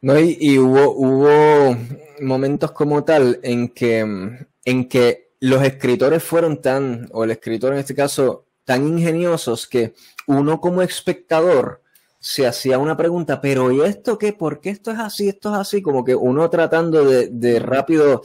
[0.02, 1.78] No, y, hubo, hubo
[2.22, 4.00] momentos como tal en que,
[4.66, 9.94] en que los escritores fueron tan, o el escritor en este caso, tan ingeniosos que
[10.28, 11.82] uno como espectador
[12.26, 14.34] se hacía una pregunta, pero ¿y esto qué?
[14.34, 15.30] ¿Por qué esto es así?
[15.30, 18.24] Esto es así, como que uno tratando de, rápido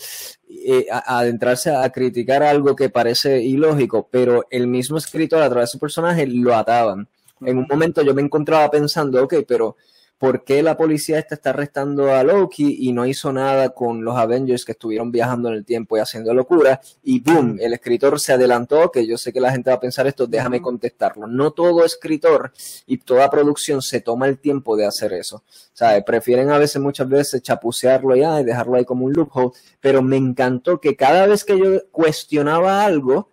[0.48, 5.72] eh, adentrarse a criticar algo que parece ilógico, pero el mismo escritor a través de
[5.72, 7.06] su personaje lo ataban.
[7.42, 9.76] En un momento yo me encontraba pensando, ok, pero
[10.20, 14.18] ¿por qué la policía esta está arrestando a Loki y no hizo nada con los
[14.18, 16.78] Avengers que estuvieron viajando en el tiempo y haciendo locura?
[17.02, 20.06] Y boom, el escritor se adelantó, que yo sé que la gente va a pensar
[20.06, 21.26] esto, déjame contestarlo.
[21.26, 22.52] No todo escritor
[22.86, 25.36] y toda producción se toma el tiempo de hacer eso.
[25.36, 29.52] O sea, prefieren a veces, muchas veces, chapucearlo ya y dejarlo ahí como un loophole,
[29.80, 33.29] pero me encantó que cada vez que yo cuestionaba algo,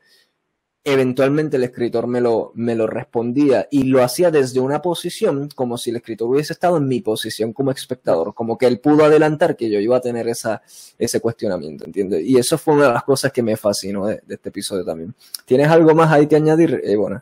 [0.84, 5.78] eventualmente el escritor me lo, me lo respondía y lo hacía desde una posición como
[5.78, 9.58] si el escritor hubiese estado en mi posición como espectador, como que él pudo adelantar
[9.58, 10.62] que yo iba a tener esa,
[10.98, 12.24] ese cuestionamiento, ¿entiendes?
[12.24, 15.14] Y eso fue una de las cosas que me fascinó de, este episodio también.
[15.46, 17.22] ¿Tienes algo más ahí que añadir, eh, bueno?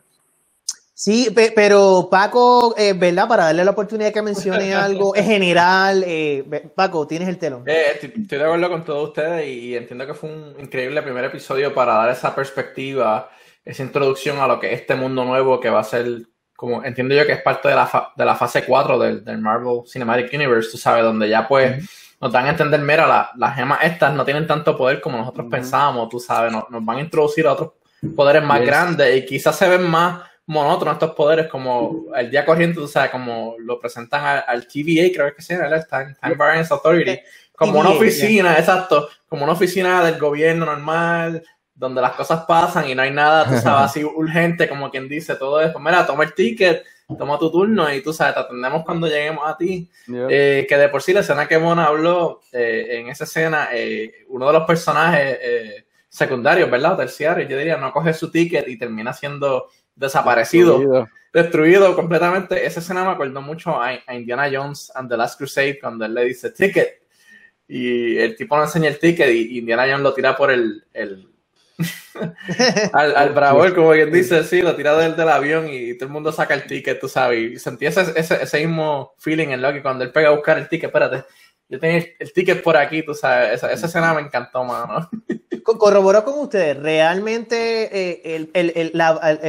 [0.98, 3.28] Sí, pero Paco, eh, ¿verdad?
[3.28, 6.42] Para darle la oportunidad que mencione algo en general, eh,
[6.74, 7.64] Paco, tienes el telón.
[7.66, 11.94] estoy, de acuerdo con todos ustedes y entiendo que fue un increíble primer episodio para
[11.94, 13.28] dar esa perspectiva
[13.66, 16.22] esa introducción a lo que es este mundo nuevo que va a ser,
[16.54, 19.80] como entiendo yo que es parte de la, de la fase 4 del, del, Marvel
[19.86, 21.84] Cinematic Universe, tú sabes, donde ya pues
[22.20, 26.08] nos dan a entender, mira, las gemas estas no tienen tanto poder como nosotros pensábamos,
[26.08, 27.72] tú sabes, nos, nos, van a introducir a otros
[28.14, 32.78] poderes más grandes y quizás se ven más monótonos estos poderes como el día corriente,
[32.78, 37.18] tú sabes, como lo presentan al, TVA, creo que se llama, Time, Time Variance Authority,
[37.52, 41.42] como una oficina, exacto, como una oficina del gobierno normal,
[41.76, 45.36] donde las cosas pasan y no hay nada, tú sabes, así urgente, como quien dice,
[45.36, 45.78] todo eso.
[45.78, 46.84] Mira, toma el ticket,
[47.18, 49.88] toma tu turno y tú sabes, te atendemos cuando lleguemos a ti.
[50.08, 54.24] Eh, que de por sí la escena que Mona habló, eh, en esa escena, eh,
[54.28, 55.38] uno de los personajes
[56.08, 56.96] secundarios, ¿verdad?
[56.96, 62.64] Terciarios, yo diría, no coge su ticket y termina siendo desaparecido, destruido, completamente.
[62.64, 66.24] Esa escena me acuerdo mucho a, Indiana Jones and the Last Crusade, cuando él le
[66.24, 67.02] dice ticket.
[67.68, 70.84] Y el tipo no enseña el ticket y Indiana Jones lo tira por el
[72.92, 76.12] al, al bravo, como quien dice, sí, lo tira del, del avión y todo el
[76.12, 77.52] mundo saca el ticket, tú sabes.
[77.52, 80.88] Y sentí ese, ese, mismo feeling en Loki cuando él pega a buscar el ticket.
[80.88, 81.24] Espérate,
[81.68, 83.54] yo tenía el, ticket por aquí, tú sabes.
[83.54, 85.08] Esa, esa escena me encantó, mano.
[85.64, 89.40] Corroboró con ustedes, realmente eh, el, el, la,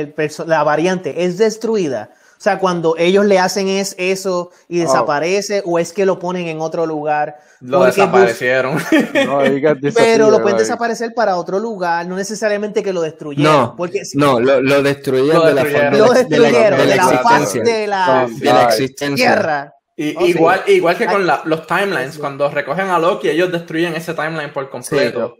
[0.47, 2.09] la variante es destruida.
[2.37, 4.83] O sea, cuando ellos le hacen es eso y oh.
[4.83, 7.39] desaparece, o es que lo ponen en otro lugar.
[7.61, 8.77] Lo desaparecieron.
[9.95, 13.51] pero lo pueden desaparecer para otro lugar, no necesariamente que lo destruyeron.
[13.51, 17.53] No, porque, no lo, lo, destruyeron de la, lo destruyeron de la, de la faz
[17.53, 19.33] de la, de la existencia.
[19.33, 19.73] Tierra.
[19.95, 23.95] Y, oh, igual, igual que con la, los timelines, cuando recogen a Loki, ellos destruyen
[23.95, 25.37] ese timeline por completo.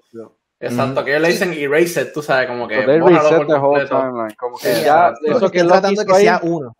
[0.59, 2.83] Exacto, que ellos le dicen erase it, tú sabes, como que.
[2.99, 4.03] Bórralo por completo.
[4.39, 6.75] Como que ya, eso que Loki tratando que sea uno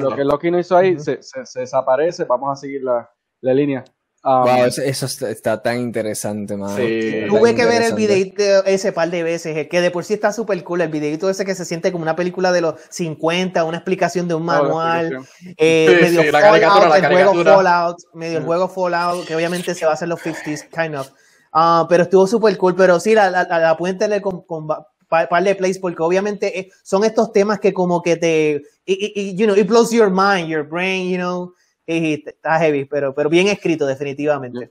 [0.00, 2.24] lo que Loki no hizo ahí se, se, desaparece.
[2.24, 3.84] Vamos a seguir la, la línea.
[4.24, 6.74] Um, wow, eso, está, tan interesante, man.
[6.74, 10.64] Tuve que ver el videito ese par de veces, que de por sí está súper
[10.64, 10.80] cool.
[10.80, 14.34] El videito ese que se siente como una película de los 50, una explicación de
[14.34, 15.20] un manual.
[15.56, 19.94] eh, medio Fallout, el juego Fallout, medio el juego Fallout, que obviamente se va a
[19.94, 21.08] hacer los 50s, kind of.
[21.54, 22.74] Uh, pero estuvo súper cool.
[22.74, 24.66] Pero sí, la, la, la pueden tener con, con
[25.08, 29.56] par de plays porque obviamente eh, son estos temas que como que te, you know,
[29.56, 31.54] it blows your mind, your brain, you know,
[31.86, 34.70] está heavy, pero, pero bien escrito definitivamente.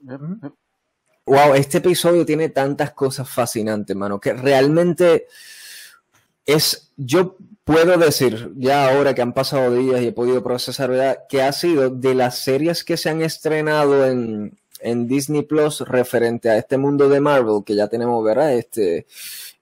[1.26, 5.28] Wow, este episodio tiene tantas cosas fascinantes, mano, que realmente
[6.46, 11.20] es, yo puedo decir, ya ahora que han pasado días y he podido procesar, ¿verdad?
[11.28, 16.50] Que ha sido de las series que se han estrenado en, en Disney Plus referente
[16.50, 18.54] a este mundo de Marvel, que ya tenemos, ¿verdad?
[18.54, 19.08] Este,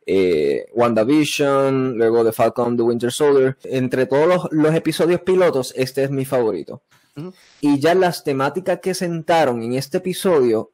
[0.06, 3.58] eh, WandaVision, luego de Falcon The Winter Soldier.
[3.64, 6.84] Entre todos los, episodios pilotos, este es mi favorito.
[7.62, 10.72] Y ya las temáticas que sentaron en este episodio,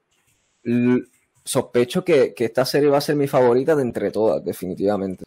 [1.44, 5.26] sospecho que, esta serie va a ser mi favorita de entre todas, definitivamente.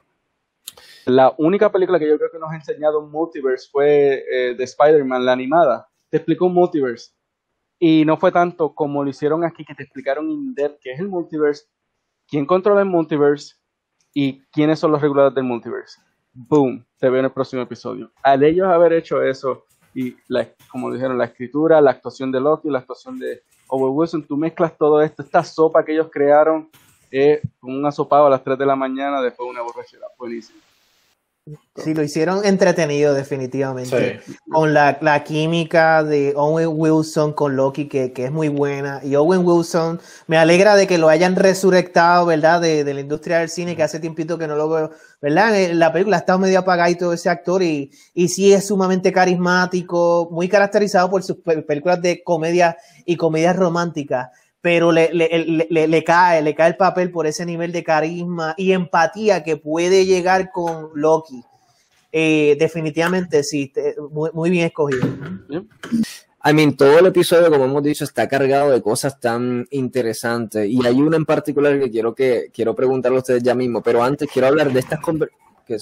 [1.05, 4.65] La única película que yo creo que nos ha enseñado un multiverse fue eh, de
[4.65, 5.89] Spider-Man, la animada.
[6.09, 7.11] Te explicó un multiverse.
[7.79, 11.01] Y no fue tanto como lo hicieron aquí, que te explicaron in depth qué es
[11.01, 11.65] el multiverse,
[12.29, 13.57] quién controla el multiverse,
[14.15, 16.01] y quiénes son los reguladores del multiverse.
[16.33, 18.11] Boom, te veo en el próximo episodio.
[18.23, 22.69] Al ellos haber hecho eso y, la, como dijeron, la escritura, la actuación de Loki,
[22.71, 26.71] la actuación de Owen Wilson, tú mezclas todo esto, esta sopa que ellos crearon,
[27.11, 30.07] eh, con un asopado a las 3 de la mañana después de una borrachera.
[30.19, 30.61] Buenísimo.
[31.75, 34.21] Sí, lo hicieron entretenido definitivamente.
[34.49, 39.01] Con la, la, química de Owen Wilson con Loki, que, que, es muy buena.
[39.03, 42.61] Y Owen Wilson, me alegra de que lo hayan resurrectado, ¿verdad?
[42.61, 45.59] De, de la industria del cine, que hace tiempito que no lo veo, ¿verdad?
[45.59, 50.29] Eh, la película ha estado medio apagadito ese actor y, y sí es sumamente carismático,
[50.31, 54.29] muy caracterizado por sus películas de comedia y comedias románticas
[54.63, 58.55] pero le, le, le, le, cae, le cae el papel por ese nivel de carisma
[58.57, 61.43] y empatía que puede llegar con Loki.
[62.13, 63.73] Eh, definitivamente sí,
[64.11, 65.09] muy, muy, bien escogido.
[66.45, 70.87] I mean, todo el episodio, como hemos dicho, está cargado de cosas tan interesantes y
[70.87, 74.29] hay una en particular que quiero que quiero preguntarle a ustedes ya mismo, pero antes
[74.33, 75.01] quiero hablar de estas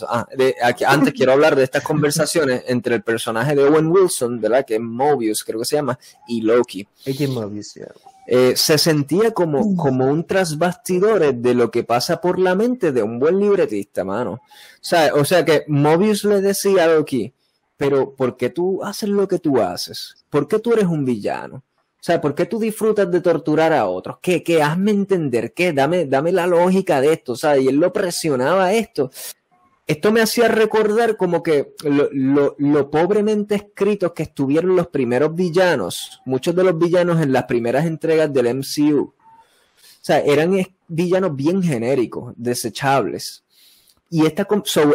[0.09, 0.55] ah, de,
[0.87, 4.65] antes quiero hablar de estas conversaciones entre el personaje de Owen Wilson, ¿verdad?
[4.65, 6.87] Que es Mobius, creo que se llama, y Loki.
[7.29, 7.75] Mobius,
[8.33, 9.77] eh, se sentía como, mm.
[9.77, 14.35] como un trasbastidores de lo que pasa por la mente de un buen libretista, mano.
[14.35, 14.41] O
[14.81, 17.35] sea, o sea que Mobius le decía a Loki,
[17.77, 20.15] pero ¿por qué tú haces lo que tú haces?
[20.31, 21.57] ¿Por qué tú eres un villano?
[21.57, 24.19] O sea, ¿por qué tú disfrutas de torturar a otros?
[24.23, 24.45] ¿Qué?
[24.45, 24.63] ¿Qué?
[24.63, 25.73] Hazme entender, ¿qué?
[25.73, 29.11] Dame, dame la lógica de esto, sea, y él lo presionaba esto
[29.91, 36.55] esto me hacía recordar como que lo, pobremente escritos que estuvieron los primeros villanos, muchos
[36.55, 39.01] de los villanos en las primeras entregas del MCU.
[39.01, 39.15] O
[40.01, 43.43] sea, eran villanos bien genéricos, desechables.
[44.09, 44.47] Y esta,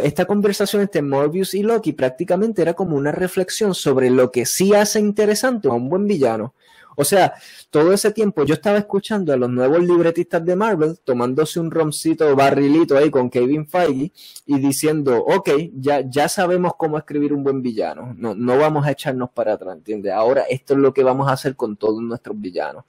[0.02, 4.74] esta conversación entre Morbius y Loki prácticamente era como una reflexión sobre lo que sí
[4.74, 6.54] hace interesante a un buen villano.
[6.96, 7.34] O sea,
[7.70, 12.36] todo ese tiempo yo estaba escuchando a los nuevos libretistas de Marvel tomándose un romcito
[12.36, 14.12] barrilito ahí con Kevin Feige
[14.46, 18.92] y diciendo, ok, ya, ya sabemos cómo escribir un buen villano, no, no vamos a
[18.92, 20.14] echarnos para atrás, ¿entiendes?
[20.14, 22.86] Ahora esto es lo que vamos a hacer con todos nuestros villanos.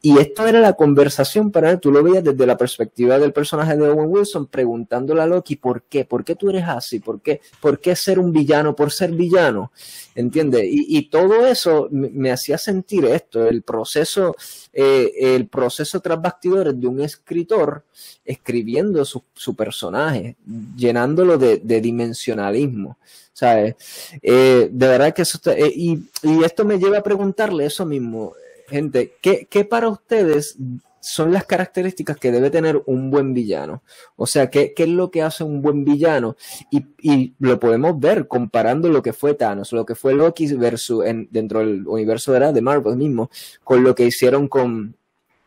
[0.00, 3.76] Y esto era la conversación para él, tú lo veías desde la perspectiva del personaje
[3.76, 6.04] de Owen Wilson preguntándole a Loki, ¿por qué?
[6.04, 7.00] ¿Por qué tú eres así?
[7.00, 9.72] ¿Por qué, ¿Por qué ser un villano por ser villano?
[10.14, 10.62] ¿Entiendes?
[10.64, 14.34] Y, todo eso me, me hacía sentir esto, el proceso
[14.74, 17.84] eh, el proceso tras bastidores de un escritor
[18.24, 19.22] escribiendo su,
[19.54, 20.36] personaje,
[20.76, 22.96] llenándolo de, dimensionalismo.
[23.34, 23.74] ¿sabes?
[24.22, 25.98] Eh, de verdad que eso eh, y,
[26.42, 28.32] esto me lleva a preguntarle eso mismo,
[28.68, 30.56] gente, ¿qué, qué para ustedes
[31.02, 33.82] son las características que debe tener un buen villano.
[34.14, 36.36] O sea, ¿qué, qué es lo que hace un buen villano?
[36.70, 41.04] Y, y, lo podemos ver comparando lo que fue Thanos, lo que fue Loki versus
[41.04, 43.30] en, dentro del universo de Marvel mismo,
[43.64, 44.94] con lo que hicieron con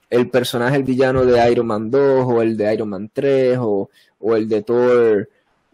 [0.09, 3.89] el personaje, el villano de Iron Man 2 o el de Iron Man 3 o,
[4.19, 5.29] o el de Thor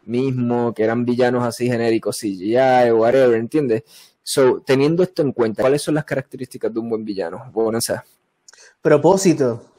[0.06, 3.84] mismo, que eran villanos así genéricos, CGI o whatever, ¿entiendes?
[4.22, 7.50] So, teniendo esto en cuenta, ¿cuáles son las características de un buen villano?
[7.52, 7.80] Bueno,
[8.82, 9.71] Propósito.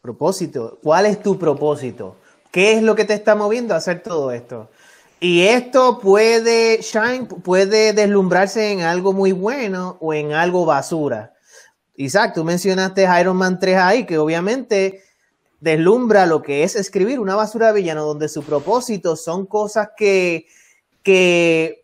[0.00, 0.78] Propósito.
[0.82, 2.16] ¿Cuál es tu propósito?
[2.50, 4.70] ¿Qué es lo que te está moviendo a hacer todo esto?
[5.20, 11.34] Y esto puede, Shine, puede deslumbrarse en algo muy bueno o en algo basura.
[11.96, 15.02] Isaac, tú mencionaste Iron Man 3 ahí, que obviamente
[15.60, 20.46] deslumbra lo que es escribir una basura de villano, donde su propósito son cosas que,
[21.02, 21.79] que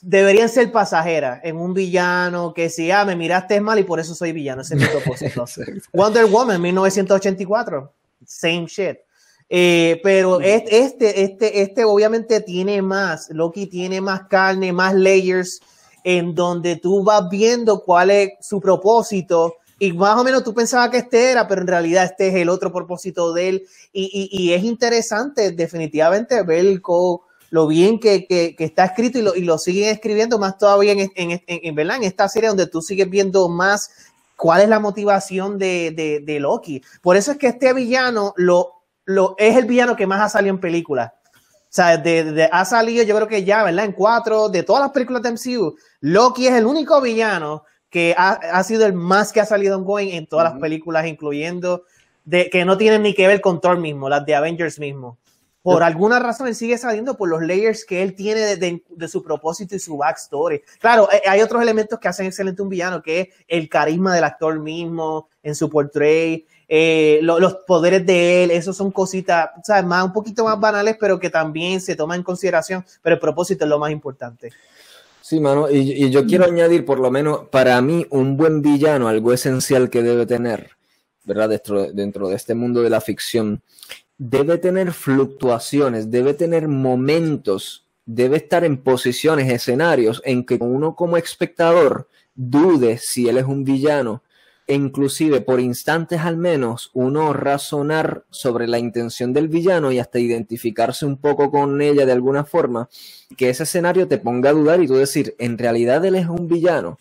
[0.00, 4.14] deberían ser pasajeras en un villano que si, ah, me miraste mal y por eso
[4.14, 4.62] soy villano.
[4.62, 5.44] Ese es mi propósito.
[5.92, 7.92] Wonder Woman, 1984.
[8.26, 8.96] Same shit.
[9.48, 13.28] Eh, pero este, este, este obviamente tiene más.
[13.30, 15.60] Loki tiene más carne, más layers,
[16.02, 19.56] en donde tú vas viendo cuál es su propósito.
[19.78, 22.48] Y más o menos tú pensabas que este era, pero en realidad este es el
[22.48, 23.66] otro propósito de él.
[23.92, 29.22] Y, y, y es interesante, definitivamente, ver cómo lo bien que, que, está escrito y
[29.22, 31.96] lo, y lo, siguen escribiendo más todavía en, en, en, ¿verdad?
[31.96, 33.90] en esta serie donde tú sigues viendo más
[34.36, 36.82] cuál es la motivación de, de, de Loki.
[37.00, 38.72] Por eso es que este villano lo,
[39.04, 41.12] lo, es el villano que más ha salido en películas.
[41.14, 43.84] O sea, de, ha salido yo creo que ya, ¿verdad?
[43.84, 48.32] En cuatro, de todas las películas de MCU, Loki es el único villano que ha,
[48.32, 51.84] ha sido el más que ha salido en Going en todas las películas, incluyendo
[52.24, 55.18] de, que no tienen ni que ver con Thor mismo, las de Avengers mismo
[55.66, 59.74] por alguna razón él sigue saliendo por los layers que él tiene de, su propósito
[59.74, 60.62] y su backstory.
[60.78, 64.22] Claro, eh, hay otros elementos que hacen excelente un villano, que es el carisma del
[64.22, 69.84] actor mismo en su portrait, eh, los poderes de él, esos son cositas, ¿sabes?
[69.84, 73.64] Más, un poquito más banales, pero que también se toman en consideración, pero el propósito
[73.64, 74.52] es lo más importante.
[75.20, 79.32] Sí, mano, y, yo quiero añadir, por lo menos para mí, un buen villano, algo
[79.32, 80.70] esencial que debe tener,
[81.24, 81.48] ¿verdad?
[81.48, 83.60] Dentro, dentro de este mundo de la ficción,
[84.18, 91.16] debe tener fluctuaciones, debe tener momentos, debe estar en posiciones, escenarios en que uno como
[91.16, 94.22] espectador dude si él es un villano.
[94.68, 100.18] E inclusive por instantes al menos uno razonar sobre la intención del villano y hasta
[100.18, 102.88] identificarse un poco con ella de alguna forma,
[103.36, 106.48] que ese escenario te ponga a dudar y tú decir, en realidad él es un
[106.48, 106.98] villano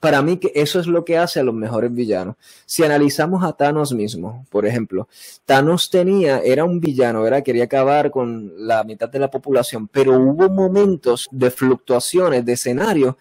[0.00, 2.36] para mí que eso es lo que hace a los mejores villanos.
[2.66, 5.08] Si analizamos a Thanos mismo, por ejemplo,
[5.46, 10.18] Thanos tenía, era un villano, era, quería acabar con la mitad de la población, pero
[10.18, 13.16] hubo momentos de fluctuaciones de escenario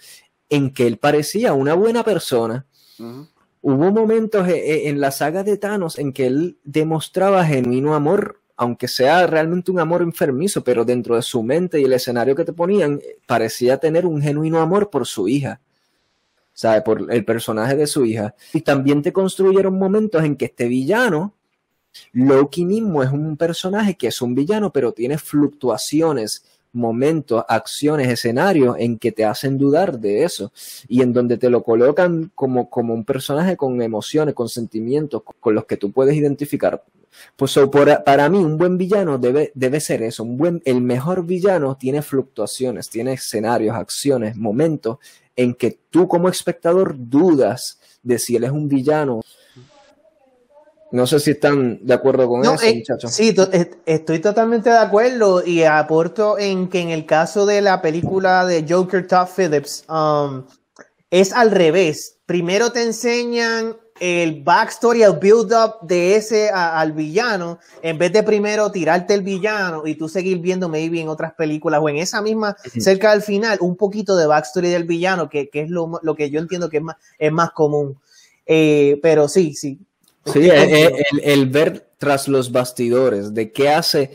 [0.49, 2.65] en que él parecía una buena persona.
[3.61, 8.41] hubo momentos eh, eh, en la saga de Thanos en que él demostraba genuino amor,
[8.57, 12.45] aunque sea realmente un amor enfermizo, pero dentro de su mente y el escenario que
[12.45, 15.59] te ponían, eh, parecía tener un genuino amor por su hija.
[16.53, 16.81] ¿Sabe?
[16.81, 18.35] Por el personaje de su hija.
[18.53, 21.33] Y también te construyeron momentos en que este villano,
[22.11, 28.75] Loki mismo, es un personaje que es un villano, pero tiene fluctuaciones momentos, acciones, escenarios
[28.79, 30.51] en que te hacen dudar de eso
[30.87, 35.53] y en donde te lo colocan como, como un personaje con emociones, con sentimientos, con
[35.53, 36.83] los que tú puedes identificar.
[37.35, 37.57] Pues
[38.05, 42.01] para mí un buen villano debe, debe ser eso, un buen, el mejor villano tiene
[42.01, 44.97] fluctuaciones, tiene escenarios, acciones, momentos
[45.35, 49.21] en que tú como espectador dudas de si él es un villano
[50.93, 53.11] no sé si están de acuerdo con eso, eh, muchachos.
[53.11, 53.35] Sí,
[53.87, 58.63] estoy totalmente de acuerdo y aporto en que en el caso de la película de
[58.69, 60.45] Joker Todd Phillips, um,
[61.09, 62.19] es al revés.
[62.27, 68.71] Primero te enseñan el backstory, el build-up de ese al villano, en vez de primero
[68.71, 72.55] tirarte el villano y tú seguir viendo maybe en otras películas o en esa misma,
[72.79, 76.69] cerca del final, un poquito de backstory del villano, que, es lo, que yo entiendo
[76.69, 77.99] que es más, es más común.
[78.45, 79.79] Eh, pero sí, sí,
[80.25, 80.49] Sí,
[81.21, 84.11] el, ver tras los bastidores de qué hace,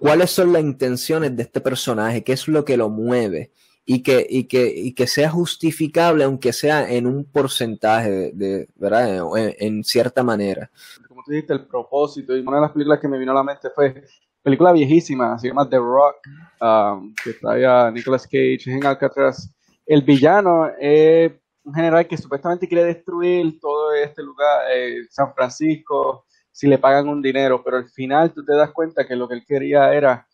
[0.00, 3.52] cuáles son las intenciones de este personaje, qué es lo que lo mueve
[3.84, 9.26] y que, y que, y que sea justificable, aunque sea en un porcentaje, de, ¿verdad?
[9.58, 10.70] En, cierta manera.
[11.08, 13.42] Como tú dijiste, el propósito, y una de las películas que me vino a la
[13.42, 14.04] mente fue
[14.42, 16.16] película viejísima, se llama The Rock,
[16.60, 19.50] um, que traía Nicolas Cage en Alcatraz.
[19.86, 21.32] El villano es
[21.64, 27.08] un general que supuestamente quiere destruir todo este lugar, eh, San Francisco, si le pagan
[27.08, 30.26] un dinero, pero al final tú te das cuenta que lo que él quería era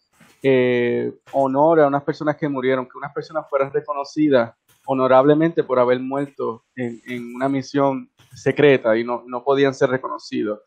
[0.43, 4.55] eh, honor a unas personas que murieron, que unas personas fueran reconocidas
[4.86, 10.61] honorablemente por haber muerto en, una misión secreta y no, podían ser reconocidos.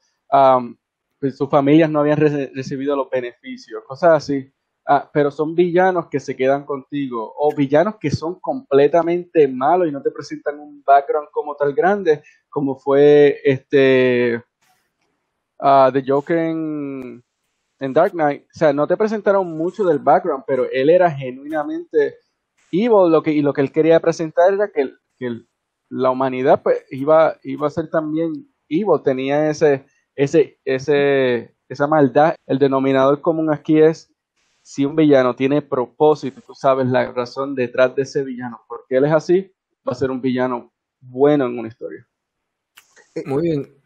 [1.19, 4.51] pues sus familias no habían recibido los beneficios, cosas así.
[4.87, 9.91] Ah, pero son villanos que se quedan contigo o villanos que son completamente malos y
[9.91, 14.43] no te presentan un background como tal grande como fue este
[15.59, 17.23] uh, The Joker en,
[17.93, 18.43] Dark Knight.
[18.43, 22.17] O sea, no te presentaron mucho del background, pero él era genuinamente
[22.71, 25.41] evil lo que, y lo que él quería presentar era que, que
[25.89, 28.31] la humanidad pues, iba, iba a ser también
[28.69, 32.35] evil, tenía ese, ese, ese, esa maldad.
[32.45, 34.13] El denominador común aquí es
[34.61, 39.05] si un villano tiene propósito, tú sabes la razón detrás de ese villano, porque él
[39.05, 39.51] es así,
[39.87, 42.07] va a ser un villano bueno en una historia.
[43.25, 43.80] Muy bien.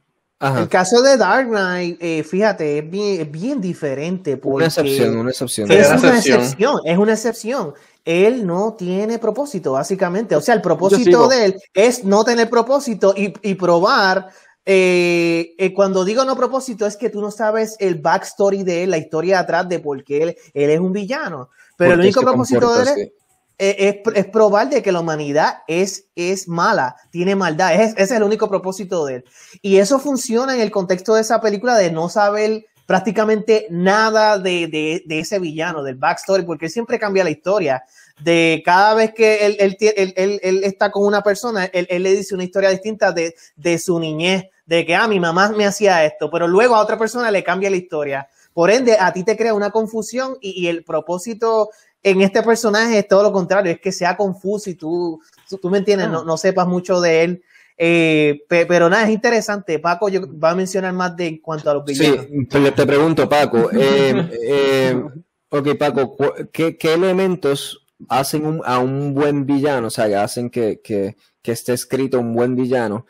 [0.57, 4.39] El caso de Dark Knight, eh, fíjate, es bien, bien diferente.
[4.43, 5.71] una excepción, una excepción.
[5.71, 6.79] Es una excepción.
[6.85, 7.73] es una excepción.
[8.03, 10.35] Él no tiene propósito, básicamente.
[10.35, 14.29] O sea, el propósito de él es no tener propósito y, y probar
[14.67, 18.89] eh, eh, cuando digo no propósito es que tú no sabes el backstory de él,
[18.89, 21.49] la historia atrás de por qué él, es un villano.
[21.77, 23.11] Pero el único propósito de él es,
[23.57, 27.73] es, probar de que la humanidad es, es mala, tiene maldad.
[27.73, 29.25] ese es el único propósito de él.
[29.61, 34.67] Y eso funciona en el contexto de esa película de no saber prácticamente nada de,
[34.67, 37.83] de, de ese villano, del backstory, porque siempre cambia la historia
[38.21, 39.77] de cada vez que él, él,
[40.15, 43.99] él, él está con una persona, él, le dice una historia distinta de, de, su
[43.99, 47.43] niñez, de que, ah, mi mamá me hacía esto, pero luego a otra persona le
[47.43, 48.27] cambia la historia.
[48.53, 51.71] Por ende, a ti te crea una confusión y, el propósito
[52.05, 55.19] en este personaje es todo lo contrario, es que sea confuso y tú,
[55.59, 57.43] tú, me entiendes, no, no, sepas mucho de él.
[57.77, 59.79] Eh, pero nada, es interesante.
[59.79, 62.27] Paco yo, va a mencionar más de en cuanto a los villanos.
[62.29, 63.71] Sí, te, pregunto, Paco.
[63.73, 65.03] Eh, eh,
[65.49, 66.15] ok, Paco,
[66.51, 71.73] ¿qué, ¿qué, elementos hacen a un buen villano, o sea, hacen que, que, que esté
[71.73, 73.07] escrito un buen villano.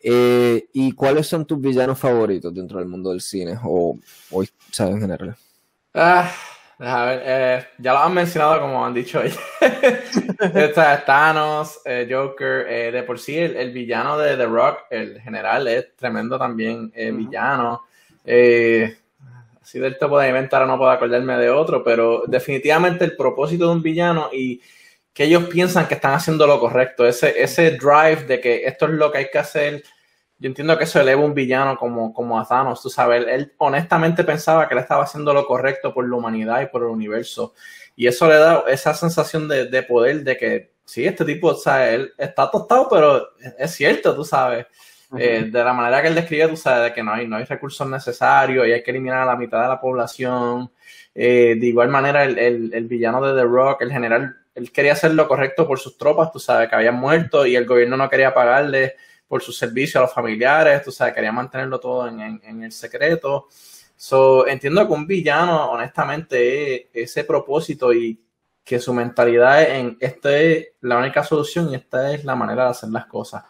[0.00, 3.96] Eh, ¿Y cuáles son tus villanos favoritos dentro del mundo del cine o,
[4.32, 4.96] o ¿sabes?
[4.96, 5.36] en general?
[5.94, 6.28] Ah,
[6.86, 9.38] a ver, eh, ya lo han mencionado como han dicho ellos.
[11.06, 16.38] Thanos, eh, Joker, de por sí el, villano de The Rock, el general, es tremendo
[16.38, 17.82] también villano.
[18.24, 18.96] Eh,
[19.60, 23.72] así del topo de ahora no puedo acordarme de otro, pero definitivamente el propósito de
[23.72, 24.60] un villano y
[25.12, 28.92] que ellos piensan que están haciendo lo correcto, ese, ese drive de que esto es
[28.92, 29.84] lo que hay que hacer,
[30.38, 34.24] yo entiendo que eso eleva un villano como, como a Thanos, tú sabes, él, honestamente
[34.24, 37.54] pensaba que él estaba haciendo lo correcto por la humanidad y por el universo,
[37.96, 41.54] y eso le da esa sensación de, de poder de que, sí, este tipo, o
[41.54, 43.28] sea, él está tostado, pero
[43.58, 44.66] es cierto, tú sabes.
[45.16, 47.88] Eh, de la manera que él describe, tú sabes que no hay, no hay recursos
[47.88, 50.72] necesarios y hay que eliminar a la mitad de la población.
[51.14, 55.14] Eh, de igual manera, el, el, villano de The Rock, el general, él quería hacer
[55.14, 58.34] lo correcto por sus tropas, tú sabes, que habían muerto y el gobierno no quería
[58.34, 58.96] pagarle
[59.34, 63.48] por su servicio a los familiares, tú sabes, quería mantenerlo todo en, el secreto.
[63.96, 68.16] So, entiendo que un villano, honestamente, ese propósito y
[68.62, 72.62] que su mentalidad es en esta es la única solución y esta es la manera
[72.66, 73.42] de hacer las cosas.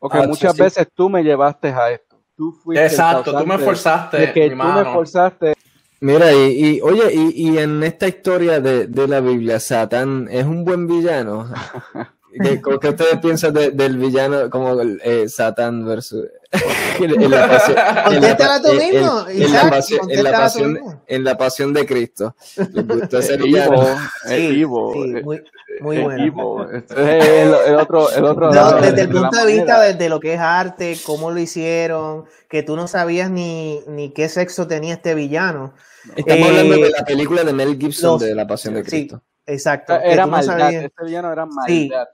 [0.00, 2.16] Porque ah, muchas veces tú me llevaste a esto.
[2.36, 4.32] Tú fuiste Exacto, tú me forzaste.
[4.32, 5.54] que tú me forzaste.
[6.00, 10.88] Mira, y, oye, y, en esta historia de, de, la Biblia, Satán es un buen
[10.88, 11.48] villano.
[12.32, 19.52] ¿Qué, ¿Qué, ustedes piensan del villano como eh, Satán versus en la pasión, mismo, en,
[19.52, 22.36] la pasión, en, la pasión, en la pasión de Cristo.
[22.72, 23.82] ¿Les gustó ese villano?
[24.26, 25.42] Sí, vivo, sí, muy,
[25.80, 26.70] muy bueno.
[26.96, 30.40] el, el, otro, el otro no, desde el punto de, vista de, lo que es
[30.40, 35.72] arte, cómo lo hicieron, que tú no sabías ni, ni qué sexo tenía este villano.
[36.16, 39.22] Estamos hablando de eh, la película de Mel Gibson de La Pasión de Cristo.
[39.46, 39.94] Sí, exacto.
[39.94, 42.08] Era maldad, este villano era maldad.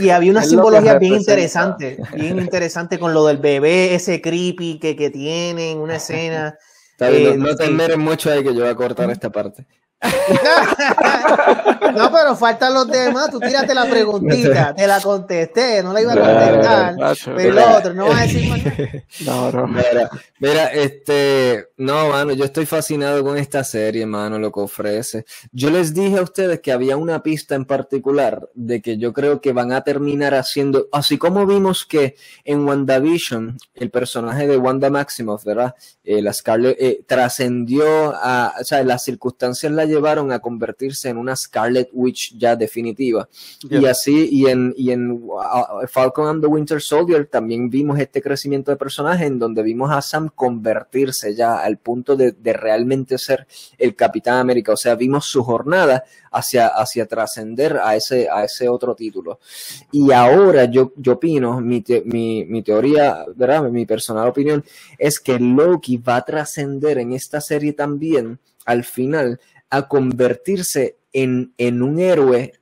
[0.00, 4.96] Y había una simbología bien interesante, bien interesante con lo del bebé, ese creepy que,
[4.96, 6.56] que tienen, una escena.
[7.00, 9.66] Eh, no, te mucho ahí que yo voy a cortar esta parte.
[11.94, 13.30] no, pero faltan los demás.
[13.30, 16.96] Tú tírate la preguntita, te la contesté, no la iba a contestar.
[17.36, 18.60] pero el otro, no va a decir más.
[19.26, 19.66] No, no.
[20.38, 25.26] Mira, este, no, mano, yo estoy fascinado con esta serie, mano, lo que ofrece.
[25.52, 29.42] Yo les dije a ustedes que había una pista en particular de que yo creo
[29.42, 34.88] que van a terminar haciendo, así como vimos que en WandaVision, el personaje de Wanda
[34.88, 35.74] Maximoff, ¿verdad?
[36.04, 41.18] Eh, la Scarlet, eh, trascendió a, o sea, las circunstancias la llevaron a convertirse en
[41.18, 43.28] una Scarlet Witch ya definitiva.
[43.68, 48.22] Y así, y en, y en uh, Falcon and the Winter Soldier también vimos este
[48.22, 53.46] crecimiento de personaje en donde vimos a Sam convertirse ya al punto de, realmente ser
[53.78, 54.72] el Capitán América.
[54.72, 59.40] O sea, vimos su jornada hacia, hacia trascender a ese, a ese otro título.
[59.92, 63.68] Y ahora yo, yo opino, mi, mi, mi teoría, ¿verdad?
[63.70, 64.64] Mi personal opinión
[64.98, 69.40] es que Loki va a trascender en esta serie también al final
[69.70, 72.52] a convertirse en, en un héroe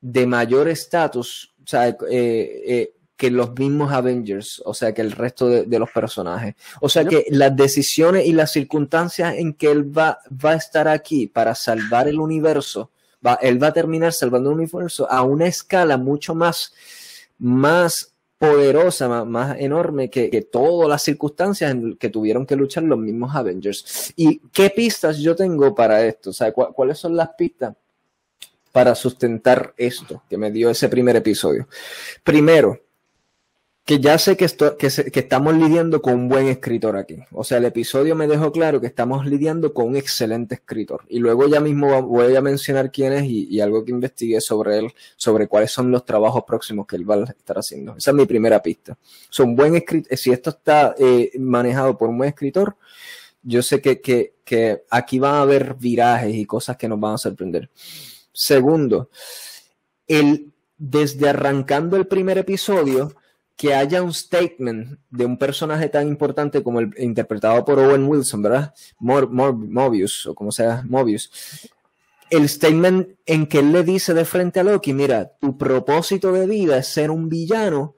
[0.00, 5.78] de mayor estatus, eh, eh, que los mismos Avengers, o sea, que el resto de,
[5.78, 6.56] los personajes.
[6.80, 10.88] O sea, que las decisiones y las circunstancias en que él va, va a estar
[10.88, 12.90] aquí para salvar el universo,
[13.24, 16.74] va, él va a terminar salvando el universo a una escala mucho más,
[17.38, 23.34] más poderosa, más, enorme que, todas las circunstancias en que tuvieron que luchar los mismos
[23.34, 24.12] Avengers.
[24.16, 26.30] ¿Y qué pistas yo tengo para esto?
[26.30, 27.74] O sea, ¿cuáles son las pistas
[28.72, 31.68] para sustentar esto que me dio ese primer episodio?
[32.22, 32.83] Primero,
[33.84, 37.18] que ya sé que, esto, que, estamos lidiando con un buen escritor aquí.
[37.32, 41.04] O sea, el episodio me dejó claro que estamos lidiando con un excelente escritor.
[41.06, 44.92] Y luego ya mismo voy a mencionar quién es y, algo que investigué sobre él,
[45.16, 47.94] sobre cuáles son los trabajos próximos que él va a estar haciendo.
[47.94, 48.96] Esa es mi primera pista.
[49.28, 52.76] Son buen escritor, si esto está eh, manejado por un buen escritor,
[53.42, 57.14] yo sé que, que, que aquí van a haber virajes y cosas que nos van
[57.14, 57.68] a sorprender.
[58.32, 59.10] Segundo,
[60.06, 63.12] el, desde arrancando el primer episodio,
[63.56, 68.42] que haya un statement de un personaje tan importante como el interpretado por Owen Wilson,
[68.42, 68.74] ¿verdad?
[68.98, 71.30] Mobius, o como sea, Mobius.
[72.30, 76.46] El statement en que él le dice de frente a Loki, mira, tu propósito de
[76.46, 77.94] vida es ser un villano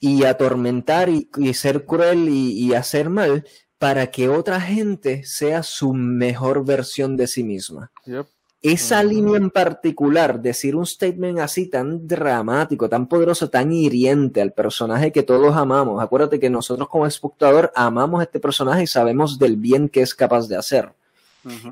[0.00, 3.44] y atormentar y, ser cruel y, hacer mal
[3.78, 7.92] para que otra gente sea su mejor versión de sí misma
[8.60, 14.52] esa línea en particular, decir un statement así tan dramático, tan poderoso, tan hiriente al
[14.52, 16.02] personaje que todos amamos.
[16.02, 20.14] Acuérdate que nosotros como espectador amamos a este personaje y sabemos del bien que es
[20.14, 20.92] capaz de hacer.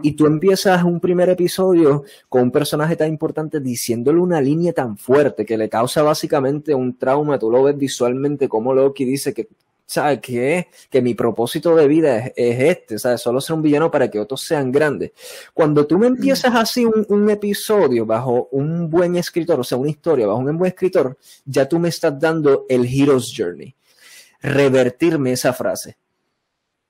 [0.01, 4.97] Y tú empiezas un primer episodio con un personaje tan importante diciéndole una línea tan
[4.97, 7.39] fuerte que le causa básicamente un trauma.
[7.39, 9.49] Tú lo ves visualmente como Loki dice que
[9.87, 10.69] ¿sabes qué?
[10.91, 13.21] Que mi propósito de vida es, este, ¿sabes?
[13.21, 15.13] Solo ser un villano para que otros sean grandes.
[15.55, 20.27] Cuando tú me empiezas así un, episodio bajo un buen escritor, o sea, una historia
[20.27, 23.75] bajo un buen escritor, ya tú me estás dando el Hero's Journey.
[24.41, 25.97] Revertirme esa frase.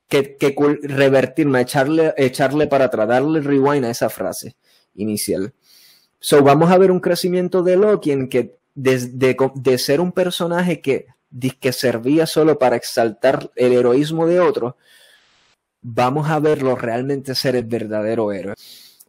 [0.08, 4.54] Que, que revertirme, echarle, echarle para atrás, darle rewind a esa frase
[4.94, 5.52] inicial.
[6.20, 10.80] So, vamos a ver un crecimiento de Loki en que desde de ser un personaje
[10.80, 11.06] que
[11.60, 14.76] que servía solo para exaltar el heroísmo de otro,
[15.82, 18.54] vamos a verlo realmente ser el verdadero héroe.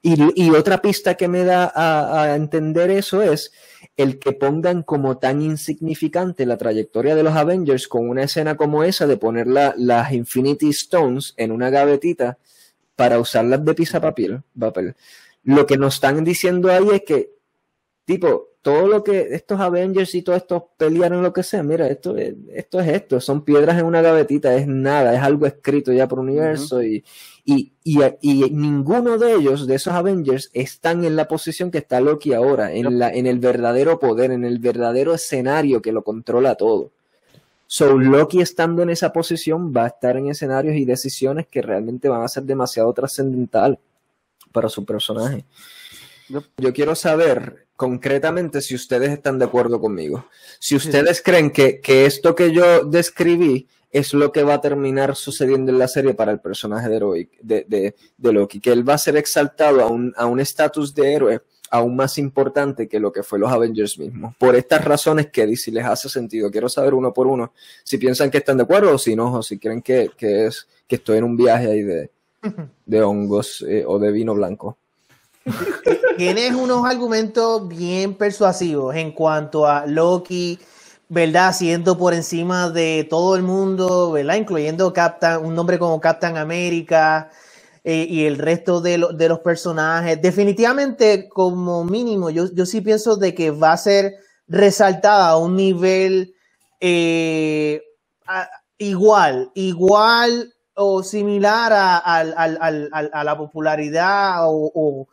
[0.04, 3.52] Y, otra pista que me da a, entender eso es
[3.98, 8.84] el que pongan como tan insignificante la trayectoria de los Avengers con una escena como
[8.84, 12.38] esa de poner las Infinity Stones en una gavetita
[12.96, 14.44] para usarlas de pisa papel.
[15.44, 17.32] Lo que nos están diciendo ahí es que,
[18.06, 22.18] tipo, todo lo que estos Avengers y todos estos pelearon lo que sea, mira, esto
[22.18, 26.06] es, esto es esto, son piedras en una gavetita, es nada, es algo escrito ya
[26.06, 27.02] por universo y,
[27.46, 32.34] y, y, ninguno de ellos, de esos Avengers, están en la posición que está Loki
[32.34, 36.92] ahora, en, la, en el verdadero poder, en el verdadero escenario que lo controla todo.
[37.68, 42.10] So, Loki estando en esa posición va a estar en escenarios y decisiones que realmente
[42.10, 43.80] van a ser demasiado trascendental
[44.52, 45.46] para su personaje.
[46.30, 50.26] Yo quiero saber concretamente si ustedes están de acuerdo conmigo.
[50.60, 55.72] Si ustedes creen que, esto que yo describí es lo que va a terminar sucediendo
[55.72, 59.16] en la serie para el personaje de, de, de, Loki, que él va a ser
[59.16, 63.98] exaltado a un estatus de héroe aún más importante que lo que fue los Avengers
[64.00, 64.36] mismos.
[64.38, 66.52] Por estas razones que si les hace sentido.
[66.52, 67.54] Quiero saber uno por uno
[67.84, 70.96] si piensan que están de acuerdo o si no, o si creen que, es que
[70.96, 72.12] estoy en un viaje ahí de,
[72.86, 74.78] de hongos eh, o de vino blanco.
[76.18, 80.60] Tienes unos argumentos bien persuasivos en cuanto a Loki,
[81.10, 81.54] ¿verdad?
[81.54, 84.36] Siendo por encima de todo el mundo, ¿verdad?
[84.36, 87.30] Incluyendo Captain, un nombre como Captain América
[87.84, 90.22] eh, y el resto de, los personajes.
[90.22, 94.16] Definitivamente, como mínimo, yo, yo sí pienso de que va a ser
[94.48, 96.34] resaltada a un nivel
[96.80, 97.82] eh,
[98.78, 105.08] igual, igual o similar a, la popularidad o,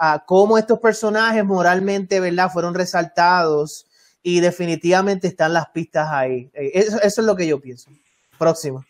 [0.00, 2.50] a cómo estos personajes moralmente, ¿verdad?
[2.50, 3.86] Fueron resaltados
[4.22, 6.50] y definitivamente están las pistas ahí.
[6.54, 7.90] Eh, eso, es lo que yo pienso.
[8.38, 8.84] Próximo.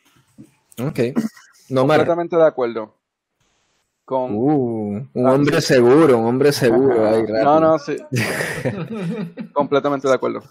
[0.83, 1.01] Ok.
[1.69, 2.95] No, Completamente de acuerdo.
[4.05, 4.35] Con...
[4.35, 7.23] Uh, un hombre seguro, un hombre seguro.
[7.45, 7.97] no, no, sí.
[9.53, 10.43] Completamente de acuerdo.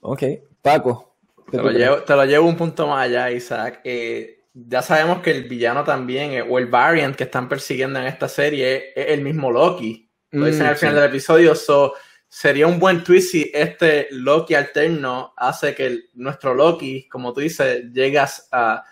[0.00, 0.22] Ok.
[0.62, 1.16] Paco.
[1.50, 3.80] Te lo, llevo, te lo llevo un punto más allá, Isaac.
[3.84, 8.28] Eh, ya sabemos que el villano también, o el variant que están persiguiendo en esta
[8.28, 10.10] serie, es, el mismo Loki.
[10.30, 11.54] Lo dicen al mm, final del episodio.
[11.54, 11.94] So,
[12.28, 17.84] sería un buen twist si este Loki alterno hace que nuestro Loki, como tú dices,
[17.92, 18.84] llegas a,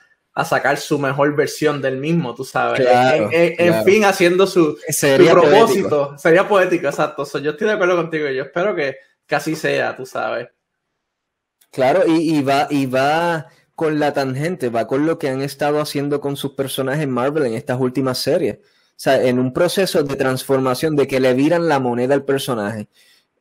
[0.45, 2.81] sacar su mejor versión del mismo, tú sabes.
[3.31, 4.79] en, fin, haciendo su,
[5.29, 6.17] propósito.
[6.17, 7.27] Sería poético, exacto.
[7.41, 8.27] yo estoy de acuerdo contigo.
[8.31, 8.97] Yo espero que,
[9.27, 10.49] que así sea, tú sabes.
[11.71, 13.49] Claro, y, y va, y va
[13.81, 17.55] con la tangente, va con lo que han estado haciendo con sus personajes Marvel en
[17.55, 18.59] estas últimas series.
[18.59, 22.89] O sea, en un proceso de transformación, de que le viran la moneda al personaje.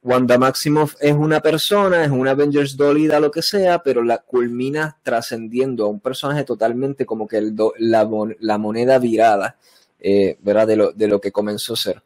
[0.01, 4.97] Wanda Maximoff es una persona, es una Avengers dolida, lo que sea, pero la culmina
[5.03, 8.09] trascendiendo a un personaje totalmente como que el la,
[8.39, 9.57] la, moneda virada,
[9.99, 10.67] eh, ¿verdad?
[10.67, 12.03] De lo, de lo que comenzó a ser.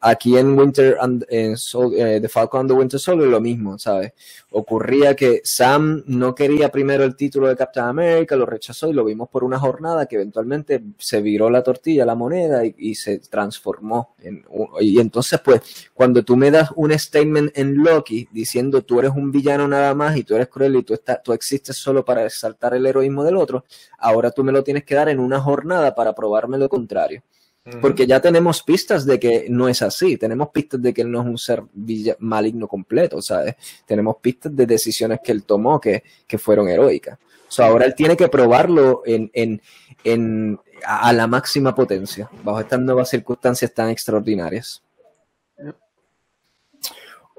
[0.00, 1.54] Aquí en Winter and, en
[1.96, 4.12] eh, The Falcon and the Winter Soldier lo mismo, ¿sabes?
[4.50, 9.04] Ocurría que Sam no quería primero el título de Captain America, lo rechazó y lo
[9.04, 14.14] vimos por una jornada que eventualmente se viró la tortilla, la moneda y, se transformó.
[14.22, 14.44] En,
[14.80, 15.60] y entonces, pues,
[15.94, 20.16] cuando tú me das un statement en Loki diciendo tú eres un villano nada más
[20.16, 23.36] y tú eres cruel y tú, estás, tú existes solo para exaltar el heroísmo del
[23.36, 23.64] otro,
[23.98, 27.22] ahora tú me lo tienes que dar en una jornada para probarme lo contrario.
[27.80, 31.20] Porque ya tenemos pistas de que no es así, tenemos pistas de que él no
[31.20, 31.64] es un ser
[32.20, 33.56] maligno completo, ¿sabes?
[33.84, 36.02] Tenemos pistas de decisiones que él tomó que,
[36.38, 37.18] fueron heroicas.
[37.58, 39.60] O ahora él tiene que probarlo en, en,
[40.04, 44.82] en, a la máxima potencia, bajo estas nuevas circunstancias tan extraordinarias.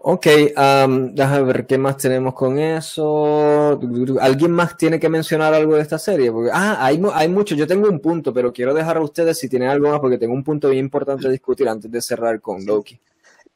[0.10, 3.78] Ok, déjame ver qué más tenemos con eso.
[4.22, 6.32] ¿Alguien más tiene que mencionar algo de esta serie?
[6.32, 7.56] Porque, ah, hay, hay mucho.
[7.56, 10.34] Yo tengo un punto, pero quiero dejar a ustedes si tienen algo más, porque tengo
[10.34, 12.98] un punto bien importante a discutir antes de cerrar con Loki.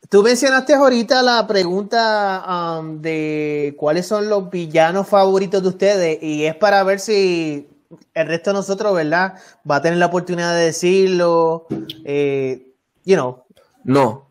[0.09, 6.55] Tú mencionaste ahorita la pregunta de cuáles son los villanos favoritos de ustedes, y es
[6.57, 7.69] para ver si
[8.13, 9.35] el resto de nosotros, ¿verdad?
[9.69, 11.67] Va a tener la oportunidad de decirlo.
[12.03, 12.73] Eh,
[13.05, 13.45] you know.
[13.85, 14.30] No,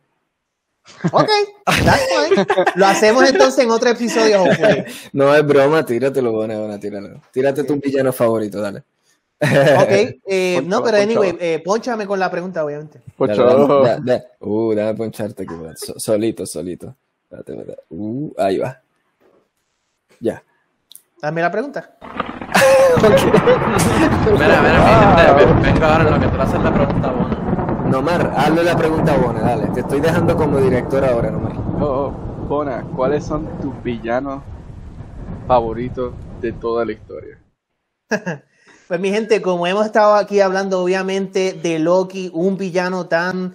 [1.13, 1.31] Ok,
[1.65, 2.47] that's fine.
[2.77, 4.45] Lo hacemos entonces en otro episodio.
[5.13, 7.21] No es broma, tíratelo, bueno, bueno, tíralo.
[7.33, 8.85] Tírate tu villano favorito, dale.
[9.43, 13.01] Ok, eh, no, pero anyway, eh, ponchame con la pregunta, obviamente.
[13.17, 13.83] Poncho.
[14.41, 15.55] Uh, déjame poncharte aquí,
[15.97, 16.95] solito, solito.
[17.89, 18.81] Uh, ahí va.
[20.21, 20.43] Ya.
[21.23, 21.97] Dame la pregunta.
[23.01, 27.60] mira, mira, mi gente, venga ahora lo que tú haces la pregunta buena.
[27.91, 29.67] Nomar, hazle la pregunta Bona, dale.
[29.75, 31.57] Te estoy dejando como director ahora, Nomar.
[31.81, 34.45] Oh, oh, Bona, ¿cuáles son tus villanos
[35.49, 37.41] favoritos de toda la historia?
[38.89, 43.55] pues mi gente, como hemos estado aquí hablando obviamente de Loki, un villano tan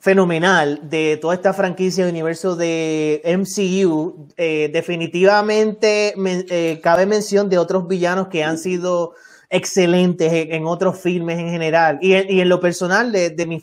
[0.00, 7.58] fenomenal de toda esta franquicia de universo de MCU, eh, definitivamente eh, cabe mención de
[7.58, 9.14] otros villanos que han sido
[9.54, 11.98] excelentes en, otros filmes en general.
[12.02, 13.62] Y en, lo personal, de, mis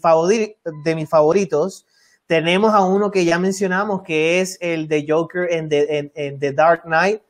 [0.84, 1.86] de mis favoritos,
[2.28, 6.54] tenemos a uno que ya mencionamos, que es el de Joker en The, en, The
[6.54, 7.22] Dark Knight,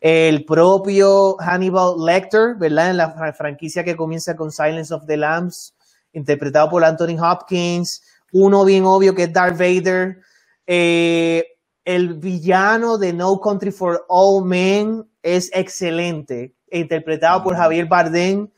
[0.00, 2.90] el propio Hannibal Lecter, ¿verdad?
[2.90, 5.74] En la franquicia que comienza con Silence of the Lambs,
[6.14, 8.02] interpretado por Anthony Hopkins,
[8.32, 10.18] uno bien obvio que es Darth Vader,
[10.66, 11.44] eh,
[11.84, 18.48] el villano de No Country for All Men es excelente, interpretado por Javier Bardem.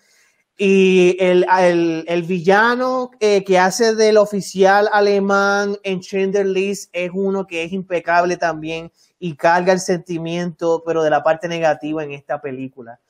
[0.56, 1.46] Y el,
[2.06, 7.72] el, villano eh, que hace del oficial alemán en Schindler List es uno que es
[7.72, 13.00] impecable también y carga el sentimiento, pero de la parte negativa en esta película.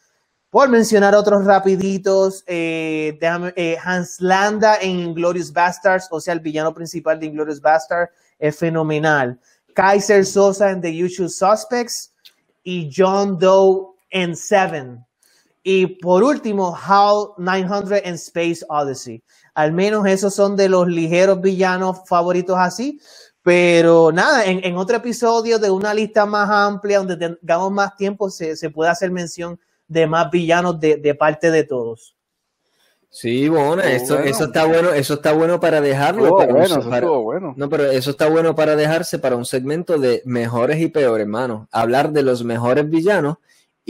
[0.50, 6.74] Por mencionar otros rapiditos, eh, eh, Hans Landa en Inglorious Bastards, o sea, el villano
[6.74, 9.38] principal de Inglorious Bastards, es fenomenal.
[9.74, 12.12] Kaiser Sosa en The Usual Suspects
[12.64, 15.04] y John Doe en Seven.
[15.62, 19.22] Y por último, HAL 900 en Space Odyssey.
[19.54, 23.00] Al menos esos son de los ligeros villanos favoritos así.
[23.42, 28.54] Pero nada, en, otro episodio de una lista más amplia, donde tengamos más tiempo, se,
[28.70, 29.58] puede hacer mención
[29.88, 32.14] de más villanos de, parte de todos.
[33.08, 36.30] Sí, bueno, eso, eso está bueno, eso está bueno para dejarlo.
[36.32, 41.24] bueno, No, pero eso está bueno para dejarse para un segmento de mejores y peores,
[41.24, 41.66] hermano.
[41.72, 43.38] Hablar de los mejores villanos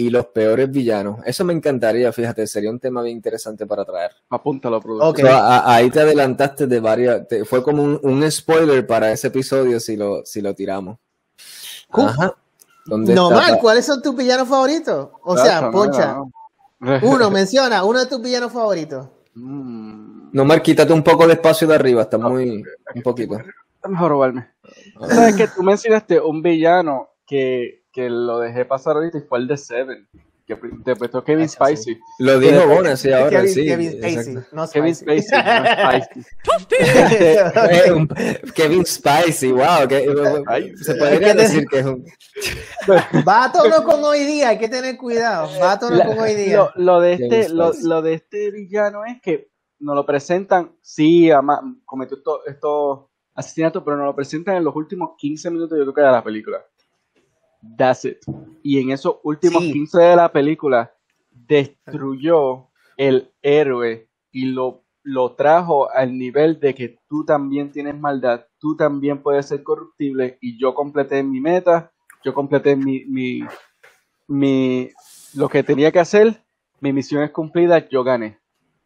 [0.00, 1.18] y los peores villanos.
[1.26, 4.12] Eso me encantaría, fíjate, sería un tema bien interesante para traer.
[4.30, 5.28] Apúntalo, productor.
[5.30, 10.40] ahí te adelantaste de varias, fue como un, spoiler para ese episodio si lo, si
[10.40, 10.96] lo tiramos.
[11.90, 12.34] Ajá.
[12.86, 15.10] No mal, ¿cuáles son tus villanos favoritos?
[15.22, 16.16] O sea, Poncha.
[17.02, 19.06] Uno, menciona, uno de tus villanos favoritos.
[19.34, 20.30] Mm.
[20.32, 23.38] No mal, quítate un poco de espacio de arriba, está muy, un poquito.
[23.86, 24.48] Mejor robarme.
[25.06, 29.48] Sabes que tú mencionaste un villano que que lo dejé pasar ahorita y fue el
[29.48, 30.08] de Seven,
[30.46, 31.98] que interpretó Kevin Spacey.
[32.18, 33.66] Lo dijo bueno, sí, ahora Kevin, sí.
[33.66, 36.24] Kevin Spacey, no Kevin Spacey, no Spacey.
[38.54, 42.04] Kevin Spacey, wow, que, se podría decir que es un...
[43.26, 46.34] Va a tono con hoy día, hay que tener cuidado, va a tono con hoy
[46.34, 46.56] día.
[46.56, 51.30] Lo, lo de este, lo, lo, de este villano es que nos lo presentan, sí,
[51.84, 55.94] cometió estos esto asesinatos, pero nos lo presentan en los últimos 15 minutos, yo creo
[55.94, 56.58] que de la película.
[57.76, 58.18] That's it.
[58.62, 60.92] Y en esos últimos 15 de la película
[61.30, 68.46] destruyó el héroe y lo, lo trajo al nivel de que tú también tienes maldad,
[68.58, 71.92] tú también puedes ser corruptible y yo completé mi meta,
[72.24, 73.42] yo completé mi, mi,
[74.28, 74.90] mi
[75.34, 76.44] lo que tenía que hacer,
[76.80, 78.38] mi misión es cumplida, yo gané.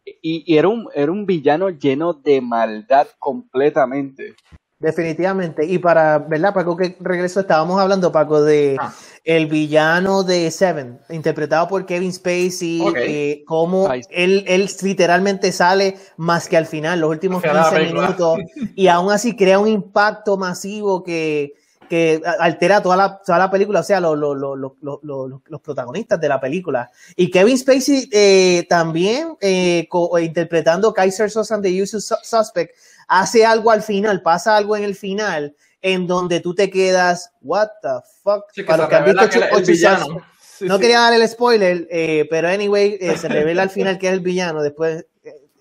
[0.05, 4.35] Y, y era, un, era un villano lleno de maldad completamente.
[4.77, 5.65] Definitivamente.
[5.65, 6.53] Y para, ¿verdad?
[6.53, 8.93] Paco, que regreso, estábamos hablando, Paco, de ah.
[9.23, 16.49] el villano de Seven, interpretado por Kevin Spacey, eh, cómo él, él literalmente sale más
[16.49, 18.39] que al final, los últimos 15 minutos,
[18.75, 21.53] y aún así crea un impacto masivo que,
[21.87, 26.91] que altera toda la, toda la película, o sea, los protagonistas de la película.
[27.15, 29.87] Y Kevin Spacey eh, también, eh,
[30.21, 32.75] interpretando Kaiser Sosa The Usual Suspect,
[33.07, 37.69] hace algo al final, pasa algo en el final, en donde tú te quedas, what
[37.81, 37.89] the
[38.23, 38.45] fuck.
[38.65, 40.23] Para que han visto
[40.61, 44.13] no quería dar el spoiler, eh, pero anyway, eh, se revela al final que es
[44.13, 44.61] el villano.
[44.63, 45.05] Después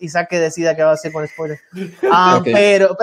[0.05, 1.59] eh, Isaac que decida qué va a hacer con spoiler.
[2.11, 2.97] Ah, pero,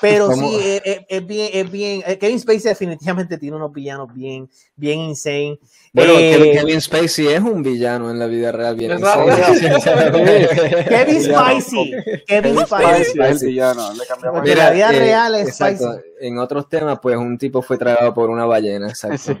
[0.00, 2.02] pero sí, es, bien, es bien.
[2.18, 5.58] Kevin Spacey definitivamente tiene unos villanos bien, bien insane.
[5.92, 8.76] Bueno, eh, Kevin Spacey es un villano en la vida real.
[8.76, 9.00] Bien
[10.88, 11.92] Kevin Spacey.
[12.26, 13.20] Kevin Spacey.
[13.20, 13.92] Es el villano.
[13.94, 14.48] Le cambiamos.
[14.48, 15.84] En la vida eh, real es exacto.
[15.84, 16.04] Spacey.
[16.20, 18.88] En otros temas, pues un tipo fue tragado por una ballena.
[18.88, 19.36] Exacto.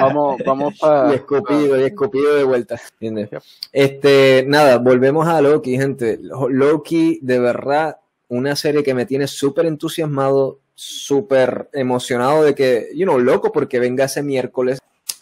[0.00, 1.12] vamos, vamos, para.
[1.12, 2.80] Y escupido, y escupido de vuelta.
[3.00, 3.30] ¿Entiendes?
[3.72, 6.18] Este, nada, volvemos a Loki, gente.
[6.20, 13.04] Loki, de verdad, una serie que me tiene súper entusiasmado súper emocionado de que, you
[13.04, 14.78] know, loco porque venga ese miércoles.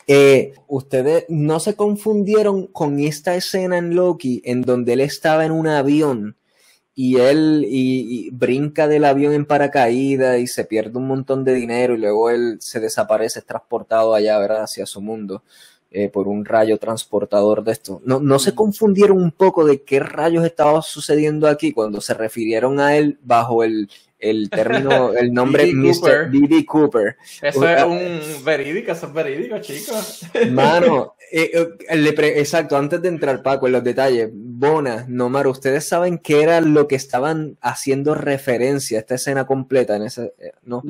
[0.06, 5.52] Eh, ustedes no se confundieron con esta escena en Loki en donde él estaba en
[5.52, 6.36] un avión
[6.94, 11.94] y él y, brinca del avión en paracaídas y se pierde un montón de dinero
[11.94, 14.64] y luego él se desaparece, es transportado allá, ¿verdad?
[14.64, 15.42] Hacia su mundo.
[15.94, 18.00] Eh, por un rayo transportador de esto.
[18.06, 22.80] No, no se confundieron un poco de qué rayos estaba sucediendo aquí cuando se refirieron
[22.80, 23.90] a él bajo el,
[24.22, 26.30] el término, el nombre Mr.
[26.30, 26.64] B.B.
[26.64, 27.16] Cooper.
[27.42, 30.22] Eso es un verídico, eso es verídico, chicos.
[30.50, 31.50] Mano, eh,
[31.90, 36.60] eh, exacto, antes de entrar, Paco, en los detalles, Bona, Nomar, ¿ustedes saben qué era
[36.60, 39.96] lo que estaban haciendo referencia a esta escena completa?
[39.96, 40.82] En ese, eh, no.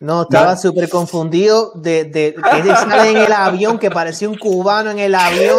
[0.00, 0.22] No.
[0.22, 4.98] estaba súper confundido de, de que sale en el avión, que parecía un cubano en
[4.98, 5.58] el avión,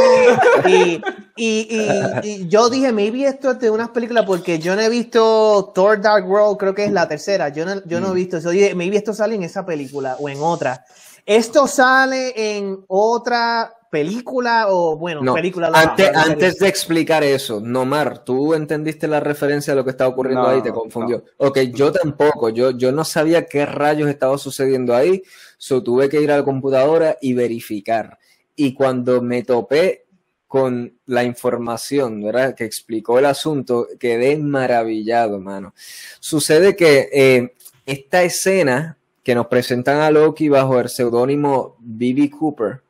[0.67, 1.01] y
[1.37, 4.87] Y, y, y, yo dije, maybe esto es de unas películas porque yo no he
[4.87, 7.49] visto Thor Dark World, creo que es la tercera.
[7.49, 8.15] Yo no, yo no he Mm.
[8.15, 8.51] visto eso.
[8.51, 10.85] Dije, maybe esto sale en esa película o en otra.
[11.25, 15.69] ¿Esto sale en otra película o, bueno, No, película?
[15.69, 19.91] la- antes, la- antes de explicar eso, Nomar, ¿tú entendiste la referencia de lo que
[19.91, 20.61] estaba ocurriendo No, ahí?
[20.61, 21.23] ¿Te confundió?
[21.37, 25.23] Ok, yo tampoco, yo, yo no sabía qué rayos estaba sucediendo ahí,
[25.57, 28.17] so tuve que ir a la computadora y verificar.
[28.53, 30.03] Y cuando me topé
[30.45, 32.53] con la información, ¿verdad?
[32.53, 35.73] Que explicó el asunto, quedé maravillado, mano.
[36.19, 37.53] Sucede que eh,
[37.85, 42.29] esta escena que nos presentan a Loki bajo el seudónimo B.B.
[42.29, 42.81] Cooper,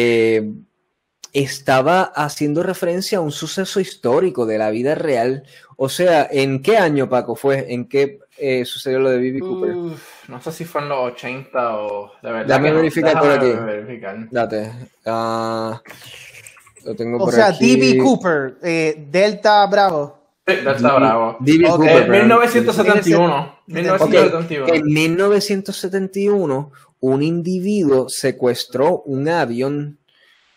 [0.00, 0.52] eh,
[1.32, 5.42] estaba haciendo referencia a un suceso histórico de la vida real.
[5.76, 7.72] O sea, ¿en qué año, Paco, fue?
[7.72, 9.40] ¿En qué eh, sucedió lo de B.B.
[9.40, 9.74] Cooper?
[9.74, 12.60] Uf, no sé si fue en los 80 o de verdad.
[12.60, 12.74] No.
[12.76, 13.50] verificar por aquí.
[13.50, 14.30] verificar.
[14.30, 14.72] Date.
[15.06, 15.82] ah,
[16.84, 17.74] lo tengo O por sea, aquí.
[17.74, 17.98] D.B.
[17.98, 20.17] Cooper, eh, Delta Bravo.
[20.80, 21.36] Bravo.
[21.40, 21.66] D.B.
[21.68, 21.76] Ok.
[21.76, 22.20] Cooper, Eh, perdón.
[22.20, 23.36] 1971.
[23.48, 24.74] Ok, 1971.
[24.74, 29.98] en 1971, un individuo secuestró un avión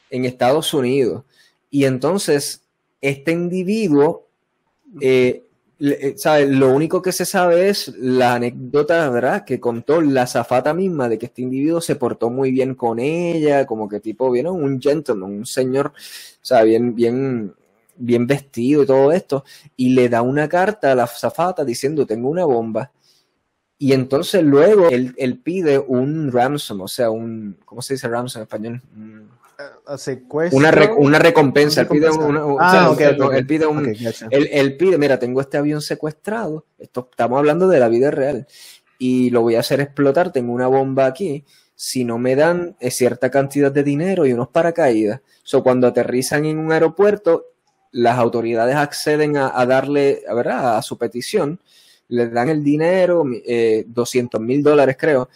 [0.10, 1.24] en Estados Unidos.
[1.70, 2.64] Y entonces,
[3.02, 4.28] este individuo,
[5.00, 5.44] eh,
[5.80, 6.48] le- eh, ¿sabe?
[6.48, 9.46] Lo único que se sabe es la anécdota, ¿verdad?
[9.46, 13.66] Que contó la zafata misma de que este individuo se portó muy bien con ella,
[13.66, 15.92] como que tipo, vieron, un gentleman, un señor, o
[16.46, 17.54] sea, bien, bien,
[18.02, 19.43] bien vestido y todo esto,
[19.76, 22.91] y le da una carta a la zafata diciendo, tengo una bomba.
[23.78, 28.41] Y entonces luego él, él pide un ransom, o sea, un, ¿cómo se dice ransom
[28.41, 28.82] en español?
[29.58, 30.58] Eh, secuestro.
[30.58, 31.82] Una, re- una recompensa.
[31.82, 32.28] Él pide, o sea, él
[33.66, 34.28] un, Ok, gotcha.
[34.30, 38.45] él, él pide, mira, tengo este avión secuestrado, esto, estamos hablando de la vida real,
[38.99, 41.43] y lo voy a hacer explotar, tengo una bomba aquí,
[41.74, 45.22] si no me dan eh, cierta cantidad de dinero y unos paracaídas.
[45.41, 47.51] So, cuando aterrizan en un aeropuerto,
[47.92, 50.78] las autoridades acceden a, a darle, a, ¿verdad?
[50.78, 51.60] a su petición,
[52.08, 55.30] le dan el dinero, eh, 200 mil dólares creo,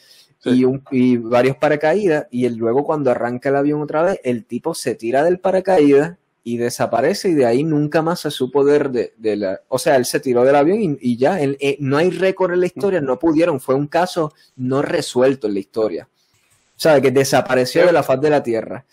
[0.43, 4.45] y, un- y varios paracaídas, y él, luego cuando arranca el avión otra vez, el
[4.45, 8.77] tipo se tira del paracaídas y desaparece y de ahí nunca más se supo de,
[8.89, 9.61] de, de la...
[9.67, 12.53] O sea, él se tiró del avión y, y ya, él, eh, no hay récord
[12.53, 16.07] en la historia, no pudieron, fue un caso no resuelto en la historia.
[16.77, 18.85] O sea, que desapareció de la faz de la Tierra.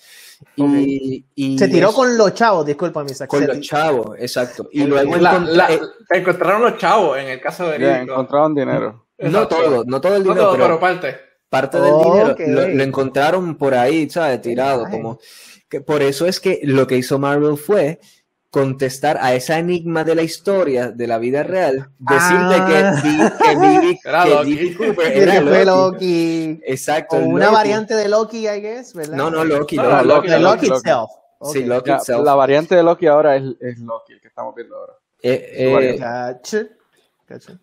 [0.57, 4.69] Y, y Se tiró eso- con los chavos, disculpa, mi con los chavos, exacto.
[4.73, 5.81] Y luego La- encont- la- eh,
[6.11, 8.13] encontraron los chavos en el caso de Rico.
[8.13, 9.07] encontraron dinero.
[9.19, 9.57] no Exacto.
[9.57, 11.17] todo, no todo el No dinero, todo, pero, pero parte.
[11.49, 14.41] parte del dinero lo, lo encontraron por ahí, ¿sabes?
[14.41, 14.91] Tirado, Ay.
[14.93, 15.19] como
[15.69, 18.01] que por eso es que lo que hizo Marvel fue
[18.53, 23.01] contestar a esa enigma de la historia de la vida real, decirle Ah.
[23.03, 24.77] que, B- que que.
[24.77, 25.65] Cooper Que era Loki.
[25.65, 26.61] Loki.
[26.67, 27.17] Exacto.
[27.17, 27.55] O una Loki.
[27.57, 29.17] variante de Loki, I guess, ¿verdad?
[29.17, 29.77] No, no, Loki.
[29.77, 29.95] No, Loki.
[29.97, 30.79] no, Loki, De Loki, Loki.
[30.79, 31.11] itself.
[31.51, 31.67] Sí, Ok.
[31.67, 32.25] Loki Ya, itself.
[32.27, 34.93] la variante de Loki ahora es, es Loki, el que estamos viendo ahora.
[35.23, 36.05] Eh, eh, variante.
[36.05, 36.67] Gotcha.
[37.29, 37.59] Gotcha.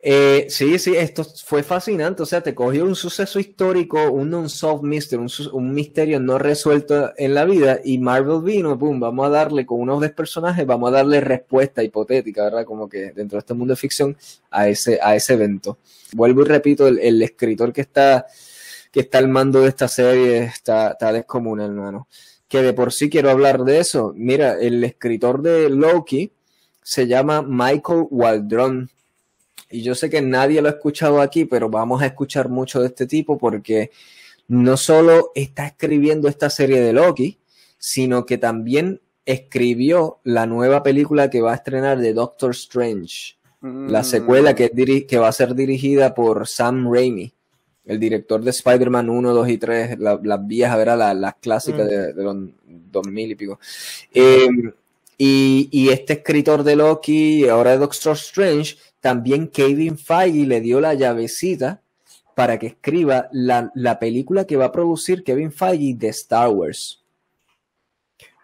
[0.00, 2.22] Eh, sí, sí, esto fue fascinante.
[2.22, 7.12] O sea, te cogió un suceso histórico, un unsolved mystery, un, un misterio no resuelto
[7.16, 10.90] en la vida, y Marvel vino, pum, vamos a darle con unos de personajes, vamos
[10.90, 12.64] a darle respuesta hipotética, ¿verdad?
[12.64, 14.16] Como que dentro de este mundo de ficción
[14.50, 15.78] a ese, a ese evento.
[16.12, 18.26] Vuelvo y repito, el, el escritor que está,
[18.92, 22.08] que está al mando de esta serie está, está descomunal, hermano.
[22.46, 24.14] Que de por sí quiero hablar de eso.
[24.16, 26.32] Mira, el escritor de Loki
[26.82, 28.88] se llama Michael Waldron.
[29.70, 32.86] Y yo sé que nadie lo ha escuchado aquí, pero vamos a escuchar mucho de
[32.88, 33.90] este tipo porque
[34.48, 37.38] no solo está escribiendo esta serie de Loki,
[37.78, 44.00] sino que también escribió la nueva película que va a estrenar de Doctor Strange, la
[44.00, 44.04] Mm.
[44.04, 47.30] secuela que, es que va a ser dirigida por Sam Raimi,
[47.84, 50.78] el director de Spider-Man 1, 2 y 3, la- las viejas.
[50.86, 51.88] La- las clásicas Mm.
[51.88, 52.36] de, de los
[52.90, 53.58] 2000 y pico.
[54.14, 54.48] Eh,
[55.18, 60.80] y, y este escritor de Loki, ahora de Doctor Strange, también Kevin Feige le dio
[60.80, 61.82] la llavecita
[62.34, 67.02] para que escriba la, la película que va a producir Kevin Feige de Star Wars.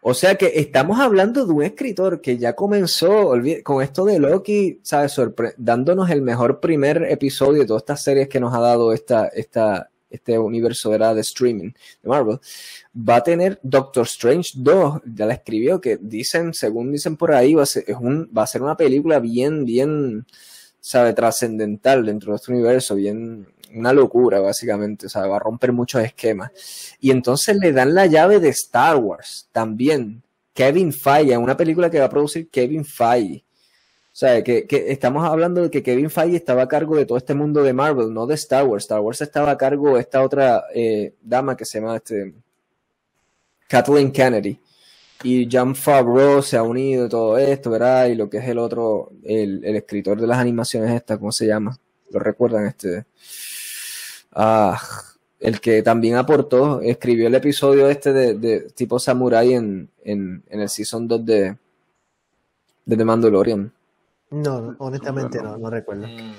[0.06, 3.32] O sea que estamos hablando de un escritor que ya comenzó
[3.62, 5.18] con esto de Loki, ¿sabes?
[5.56, 9.90] Dándonos el mejor primer episodio de todas estas series que nos ha dado esta, esta,
[10.14, 11.14] este universo ¿verdad?
[11.14, 11.70] de streaming
[12.02, 12.38] de Marvel.
[12.96, 17.54] Va a tener Doctor Strange 2, ya la escribió, que dicen, según dicen por ahí,
[17.54, 20.26] va a ser, es un, va a ser una película bien, bien,
[20.80, 21.12] ¿sabe?
[21.12, 26.50] Trascendental dentro de este universo, bien, una locura, básicamente, o va a romper muchos esquemas.
[27.00, 30.22] Y entonces le dan la llave de Star Wars también.
[30.52, 33.44] Kevin Feige, una película que va a producir Kevin Feige.
[34.14, 37.18] O sea, que, que estamos hablando de que Kevin Feige estaba a cargo de todo
[37.18, 38.84] este mundo de Marvel, no de Star Wars.
[38.84, 42.32] Star Wars estaba a cargo de esta otra eh, dama que se llama este,
[43.66, 44.56] Kathleen Kennedy.
[45.24, 48.06] y Jan Favreau se ha unido todo esto, ¿verdad?
[48.06, 51.48] Y lo que es el otro, el, el escritor de las animaciones esta, ¿cómo se
[51.48, 51.76] llama?
[52.12, 52.66] ¿Lo recuerdan?
[52.66, 53.06] Este.
[54.30, 54.80] Ah,
[55.40, 60.60] el que también aportó, escribió el episodio este de, de tipo Samurai en, en, en,
[60.60, 61.56] el Season 2 de,
[62.84, 63.72] de The Mandalorian.
[64.34, 66.06] No, honestamente no, no recuerdo.
[66.06, 66.34] Mm.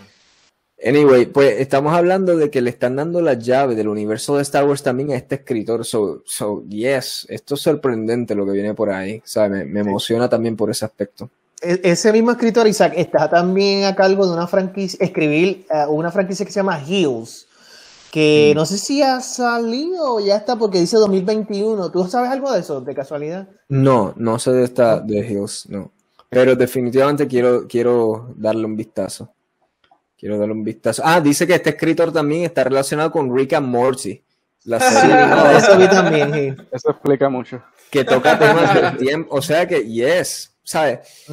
[0.84, 4.68] Anyway, pues estamos hablando de que le están dando la llave del universo de Star
[4.68, 5.86] Wars también a este escritor.
[5.86, 9.20] So, so yes, esto es sorprendente lo que viene por ahí.
[9.20, 11.30] O sea, me, me emociona también por ese aspecto.
[11.62, 16.12] E, ese mismo escritor, Isaac, está también a cargo de una franquicia, escribir uh, una
[16.12, 17.48] franquicia que se llama Hills,
[18.12, 18.58] que mm.
[18.58, 21.90] no sé si ha salido o ya está porque dice 2021.
[21.90, 23.48] ¿Tú sabes algo de eso, de casualidad?
[23.70, 25.95] No, no sé de esta de Hills, no.
[26.36, 29.34] Pero definitivamente quiero, quiero darle un vistazo.
[30.18, 31.02] Quiero darle un vistazo.
[31.06, 34.22] Ah, dice que este escritor también está relacionado con Rick and Morty.
[34.66, 35.16] La serie.
[35.16, 36.34] no, eso vi también.
[36.34, 36.64] Sí.
[36.74, 37.64] Eso explica mucho.
[37.90, 39.34] Que toca temas del tiempo.
[39.34, 41.26] O sea que, yes, ¿sabes?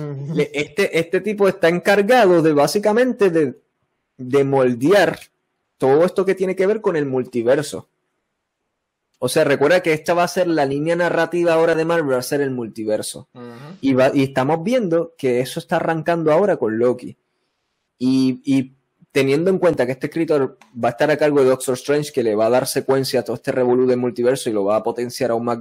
[0.52, 3.58] este, este tipo está encargado de básicamente de,
[4.16, 5.18] de moldear
[5.78, 7.88] todo esto que tiene que ver con el multiverso.
[9.24, 12.18] O sea, recuerda que esta va a ser la línea narrativa ahora de Marvel, va
[12.18, 13.28] a ser el multiverso.
[13.34, 13.76] Uh -huh.
[13.80, 17.16] y, va, y estamos viendo que eso está arrancando ahora con Loki.
[17.98, 18.72] Y, y,
[19.12, 22.24] teniendo en cuenta que este escritor va a estar a cargo de Doctor Strange, que
[22.24, 24.82] le va a dar secuencia a todo este revolú del multiverso y lo va a
[24.82, 25.58] potenciar aún más,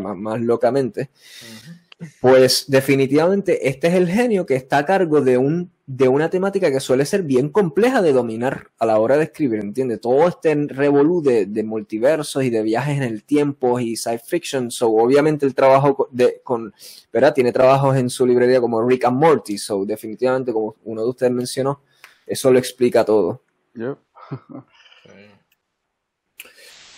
[0.00, 1.89] más, más locamente, uh -huh.
[2.20, 6.70] Pues definitivamente este es el genio que está a cargo de, un, de una temática
[6.70, 10.00] que suele ser bien compleja de dominar a la hora de escribir, ¿entiendes?
[10.00, 14.70] Todo este revolú de, de, multiversos y de viajes en el tiempo y science fiction,
[14.70, 16.72] so obviamente el trabajo de, con,
[17.12, 17.34] ¿verdad?
[17.34, 21.32] Tiene trabajos en su librería como Rick and Morty, so definitivamente como uno de ustedes
[21.32, 21.82] mencionó,
[22.26, 23.42] eso lo explica todo.
[23.74, 23.98] Yep.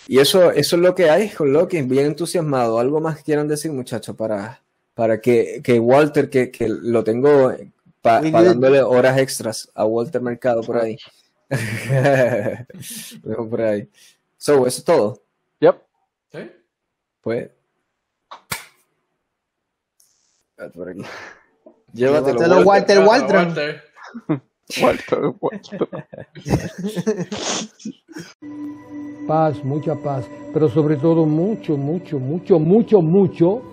[0.07, 2.79] y eso, eso es lo que hay con Loki, bien entusiasmado.
[2.79, 4.63] ¿Algo más quieran decir, muchachos, para,
[4.93, 7.53] para que, que Walter, que, que lo tengo
[8.01, 10.97] pa, pagándole horas extras a Walter Mercado por ahí?
[13.49, 13.89] por ahí.
[14.37, 15.23] So, eso es todo.
[15.59, 15.75] Yep.
[16.31, 16.51] ¿Sí?
[17.21, 17.49] Pues.
[20.73, 21.01] Por aquí.
[21.93, 23.35] Llévatelo, Llévatelo Walter, Walter.
[23.35, 23.83] Walter.
[24.81, 25.87] Walter, Walter.
[29.27, 33.72] paz, mucha paz, pero sobre todo mucho, mucho, mucho, mucho, mucho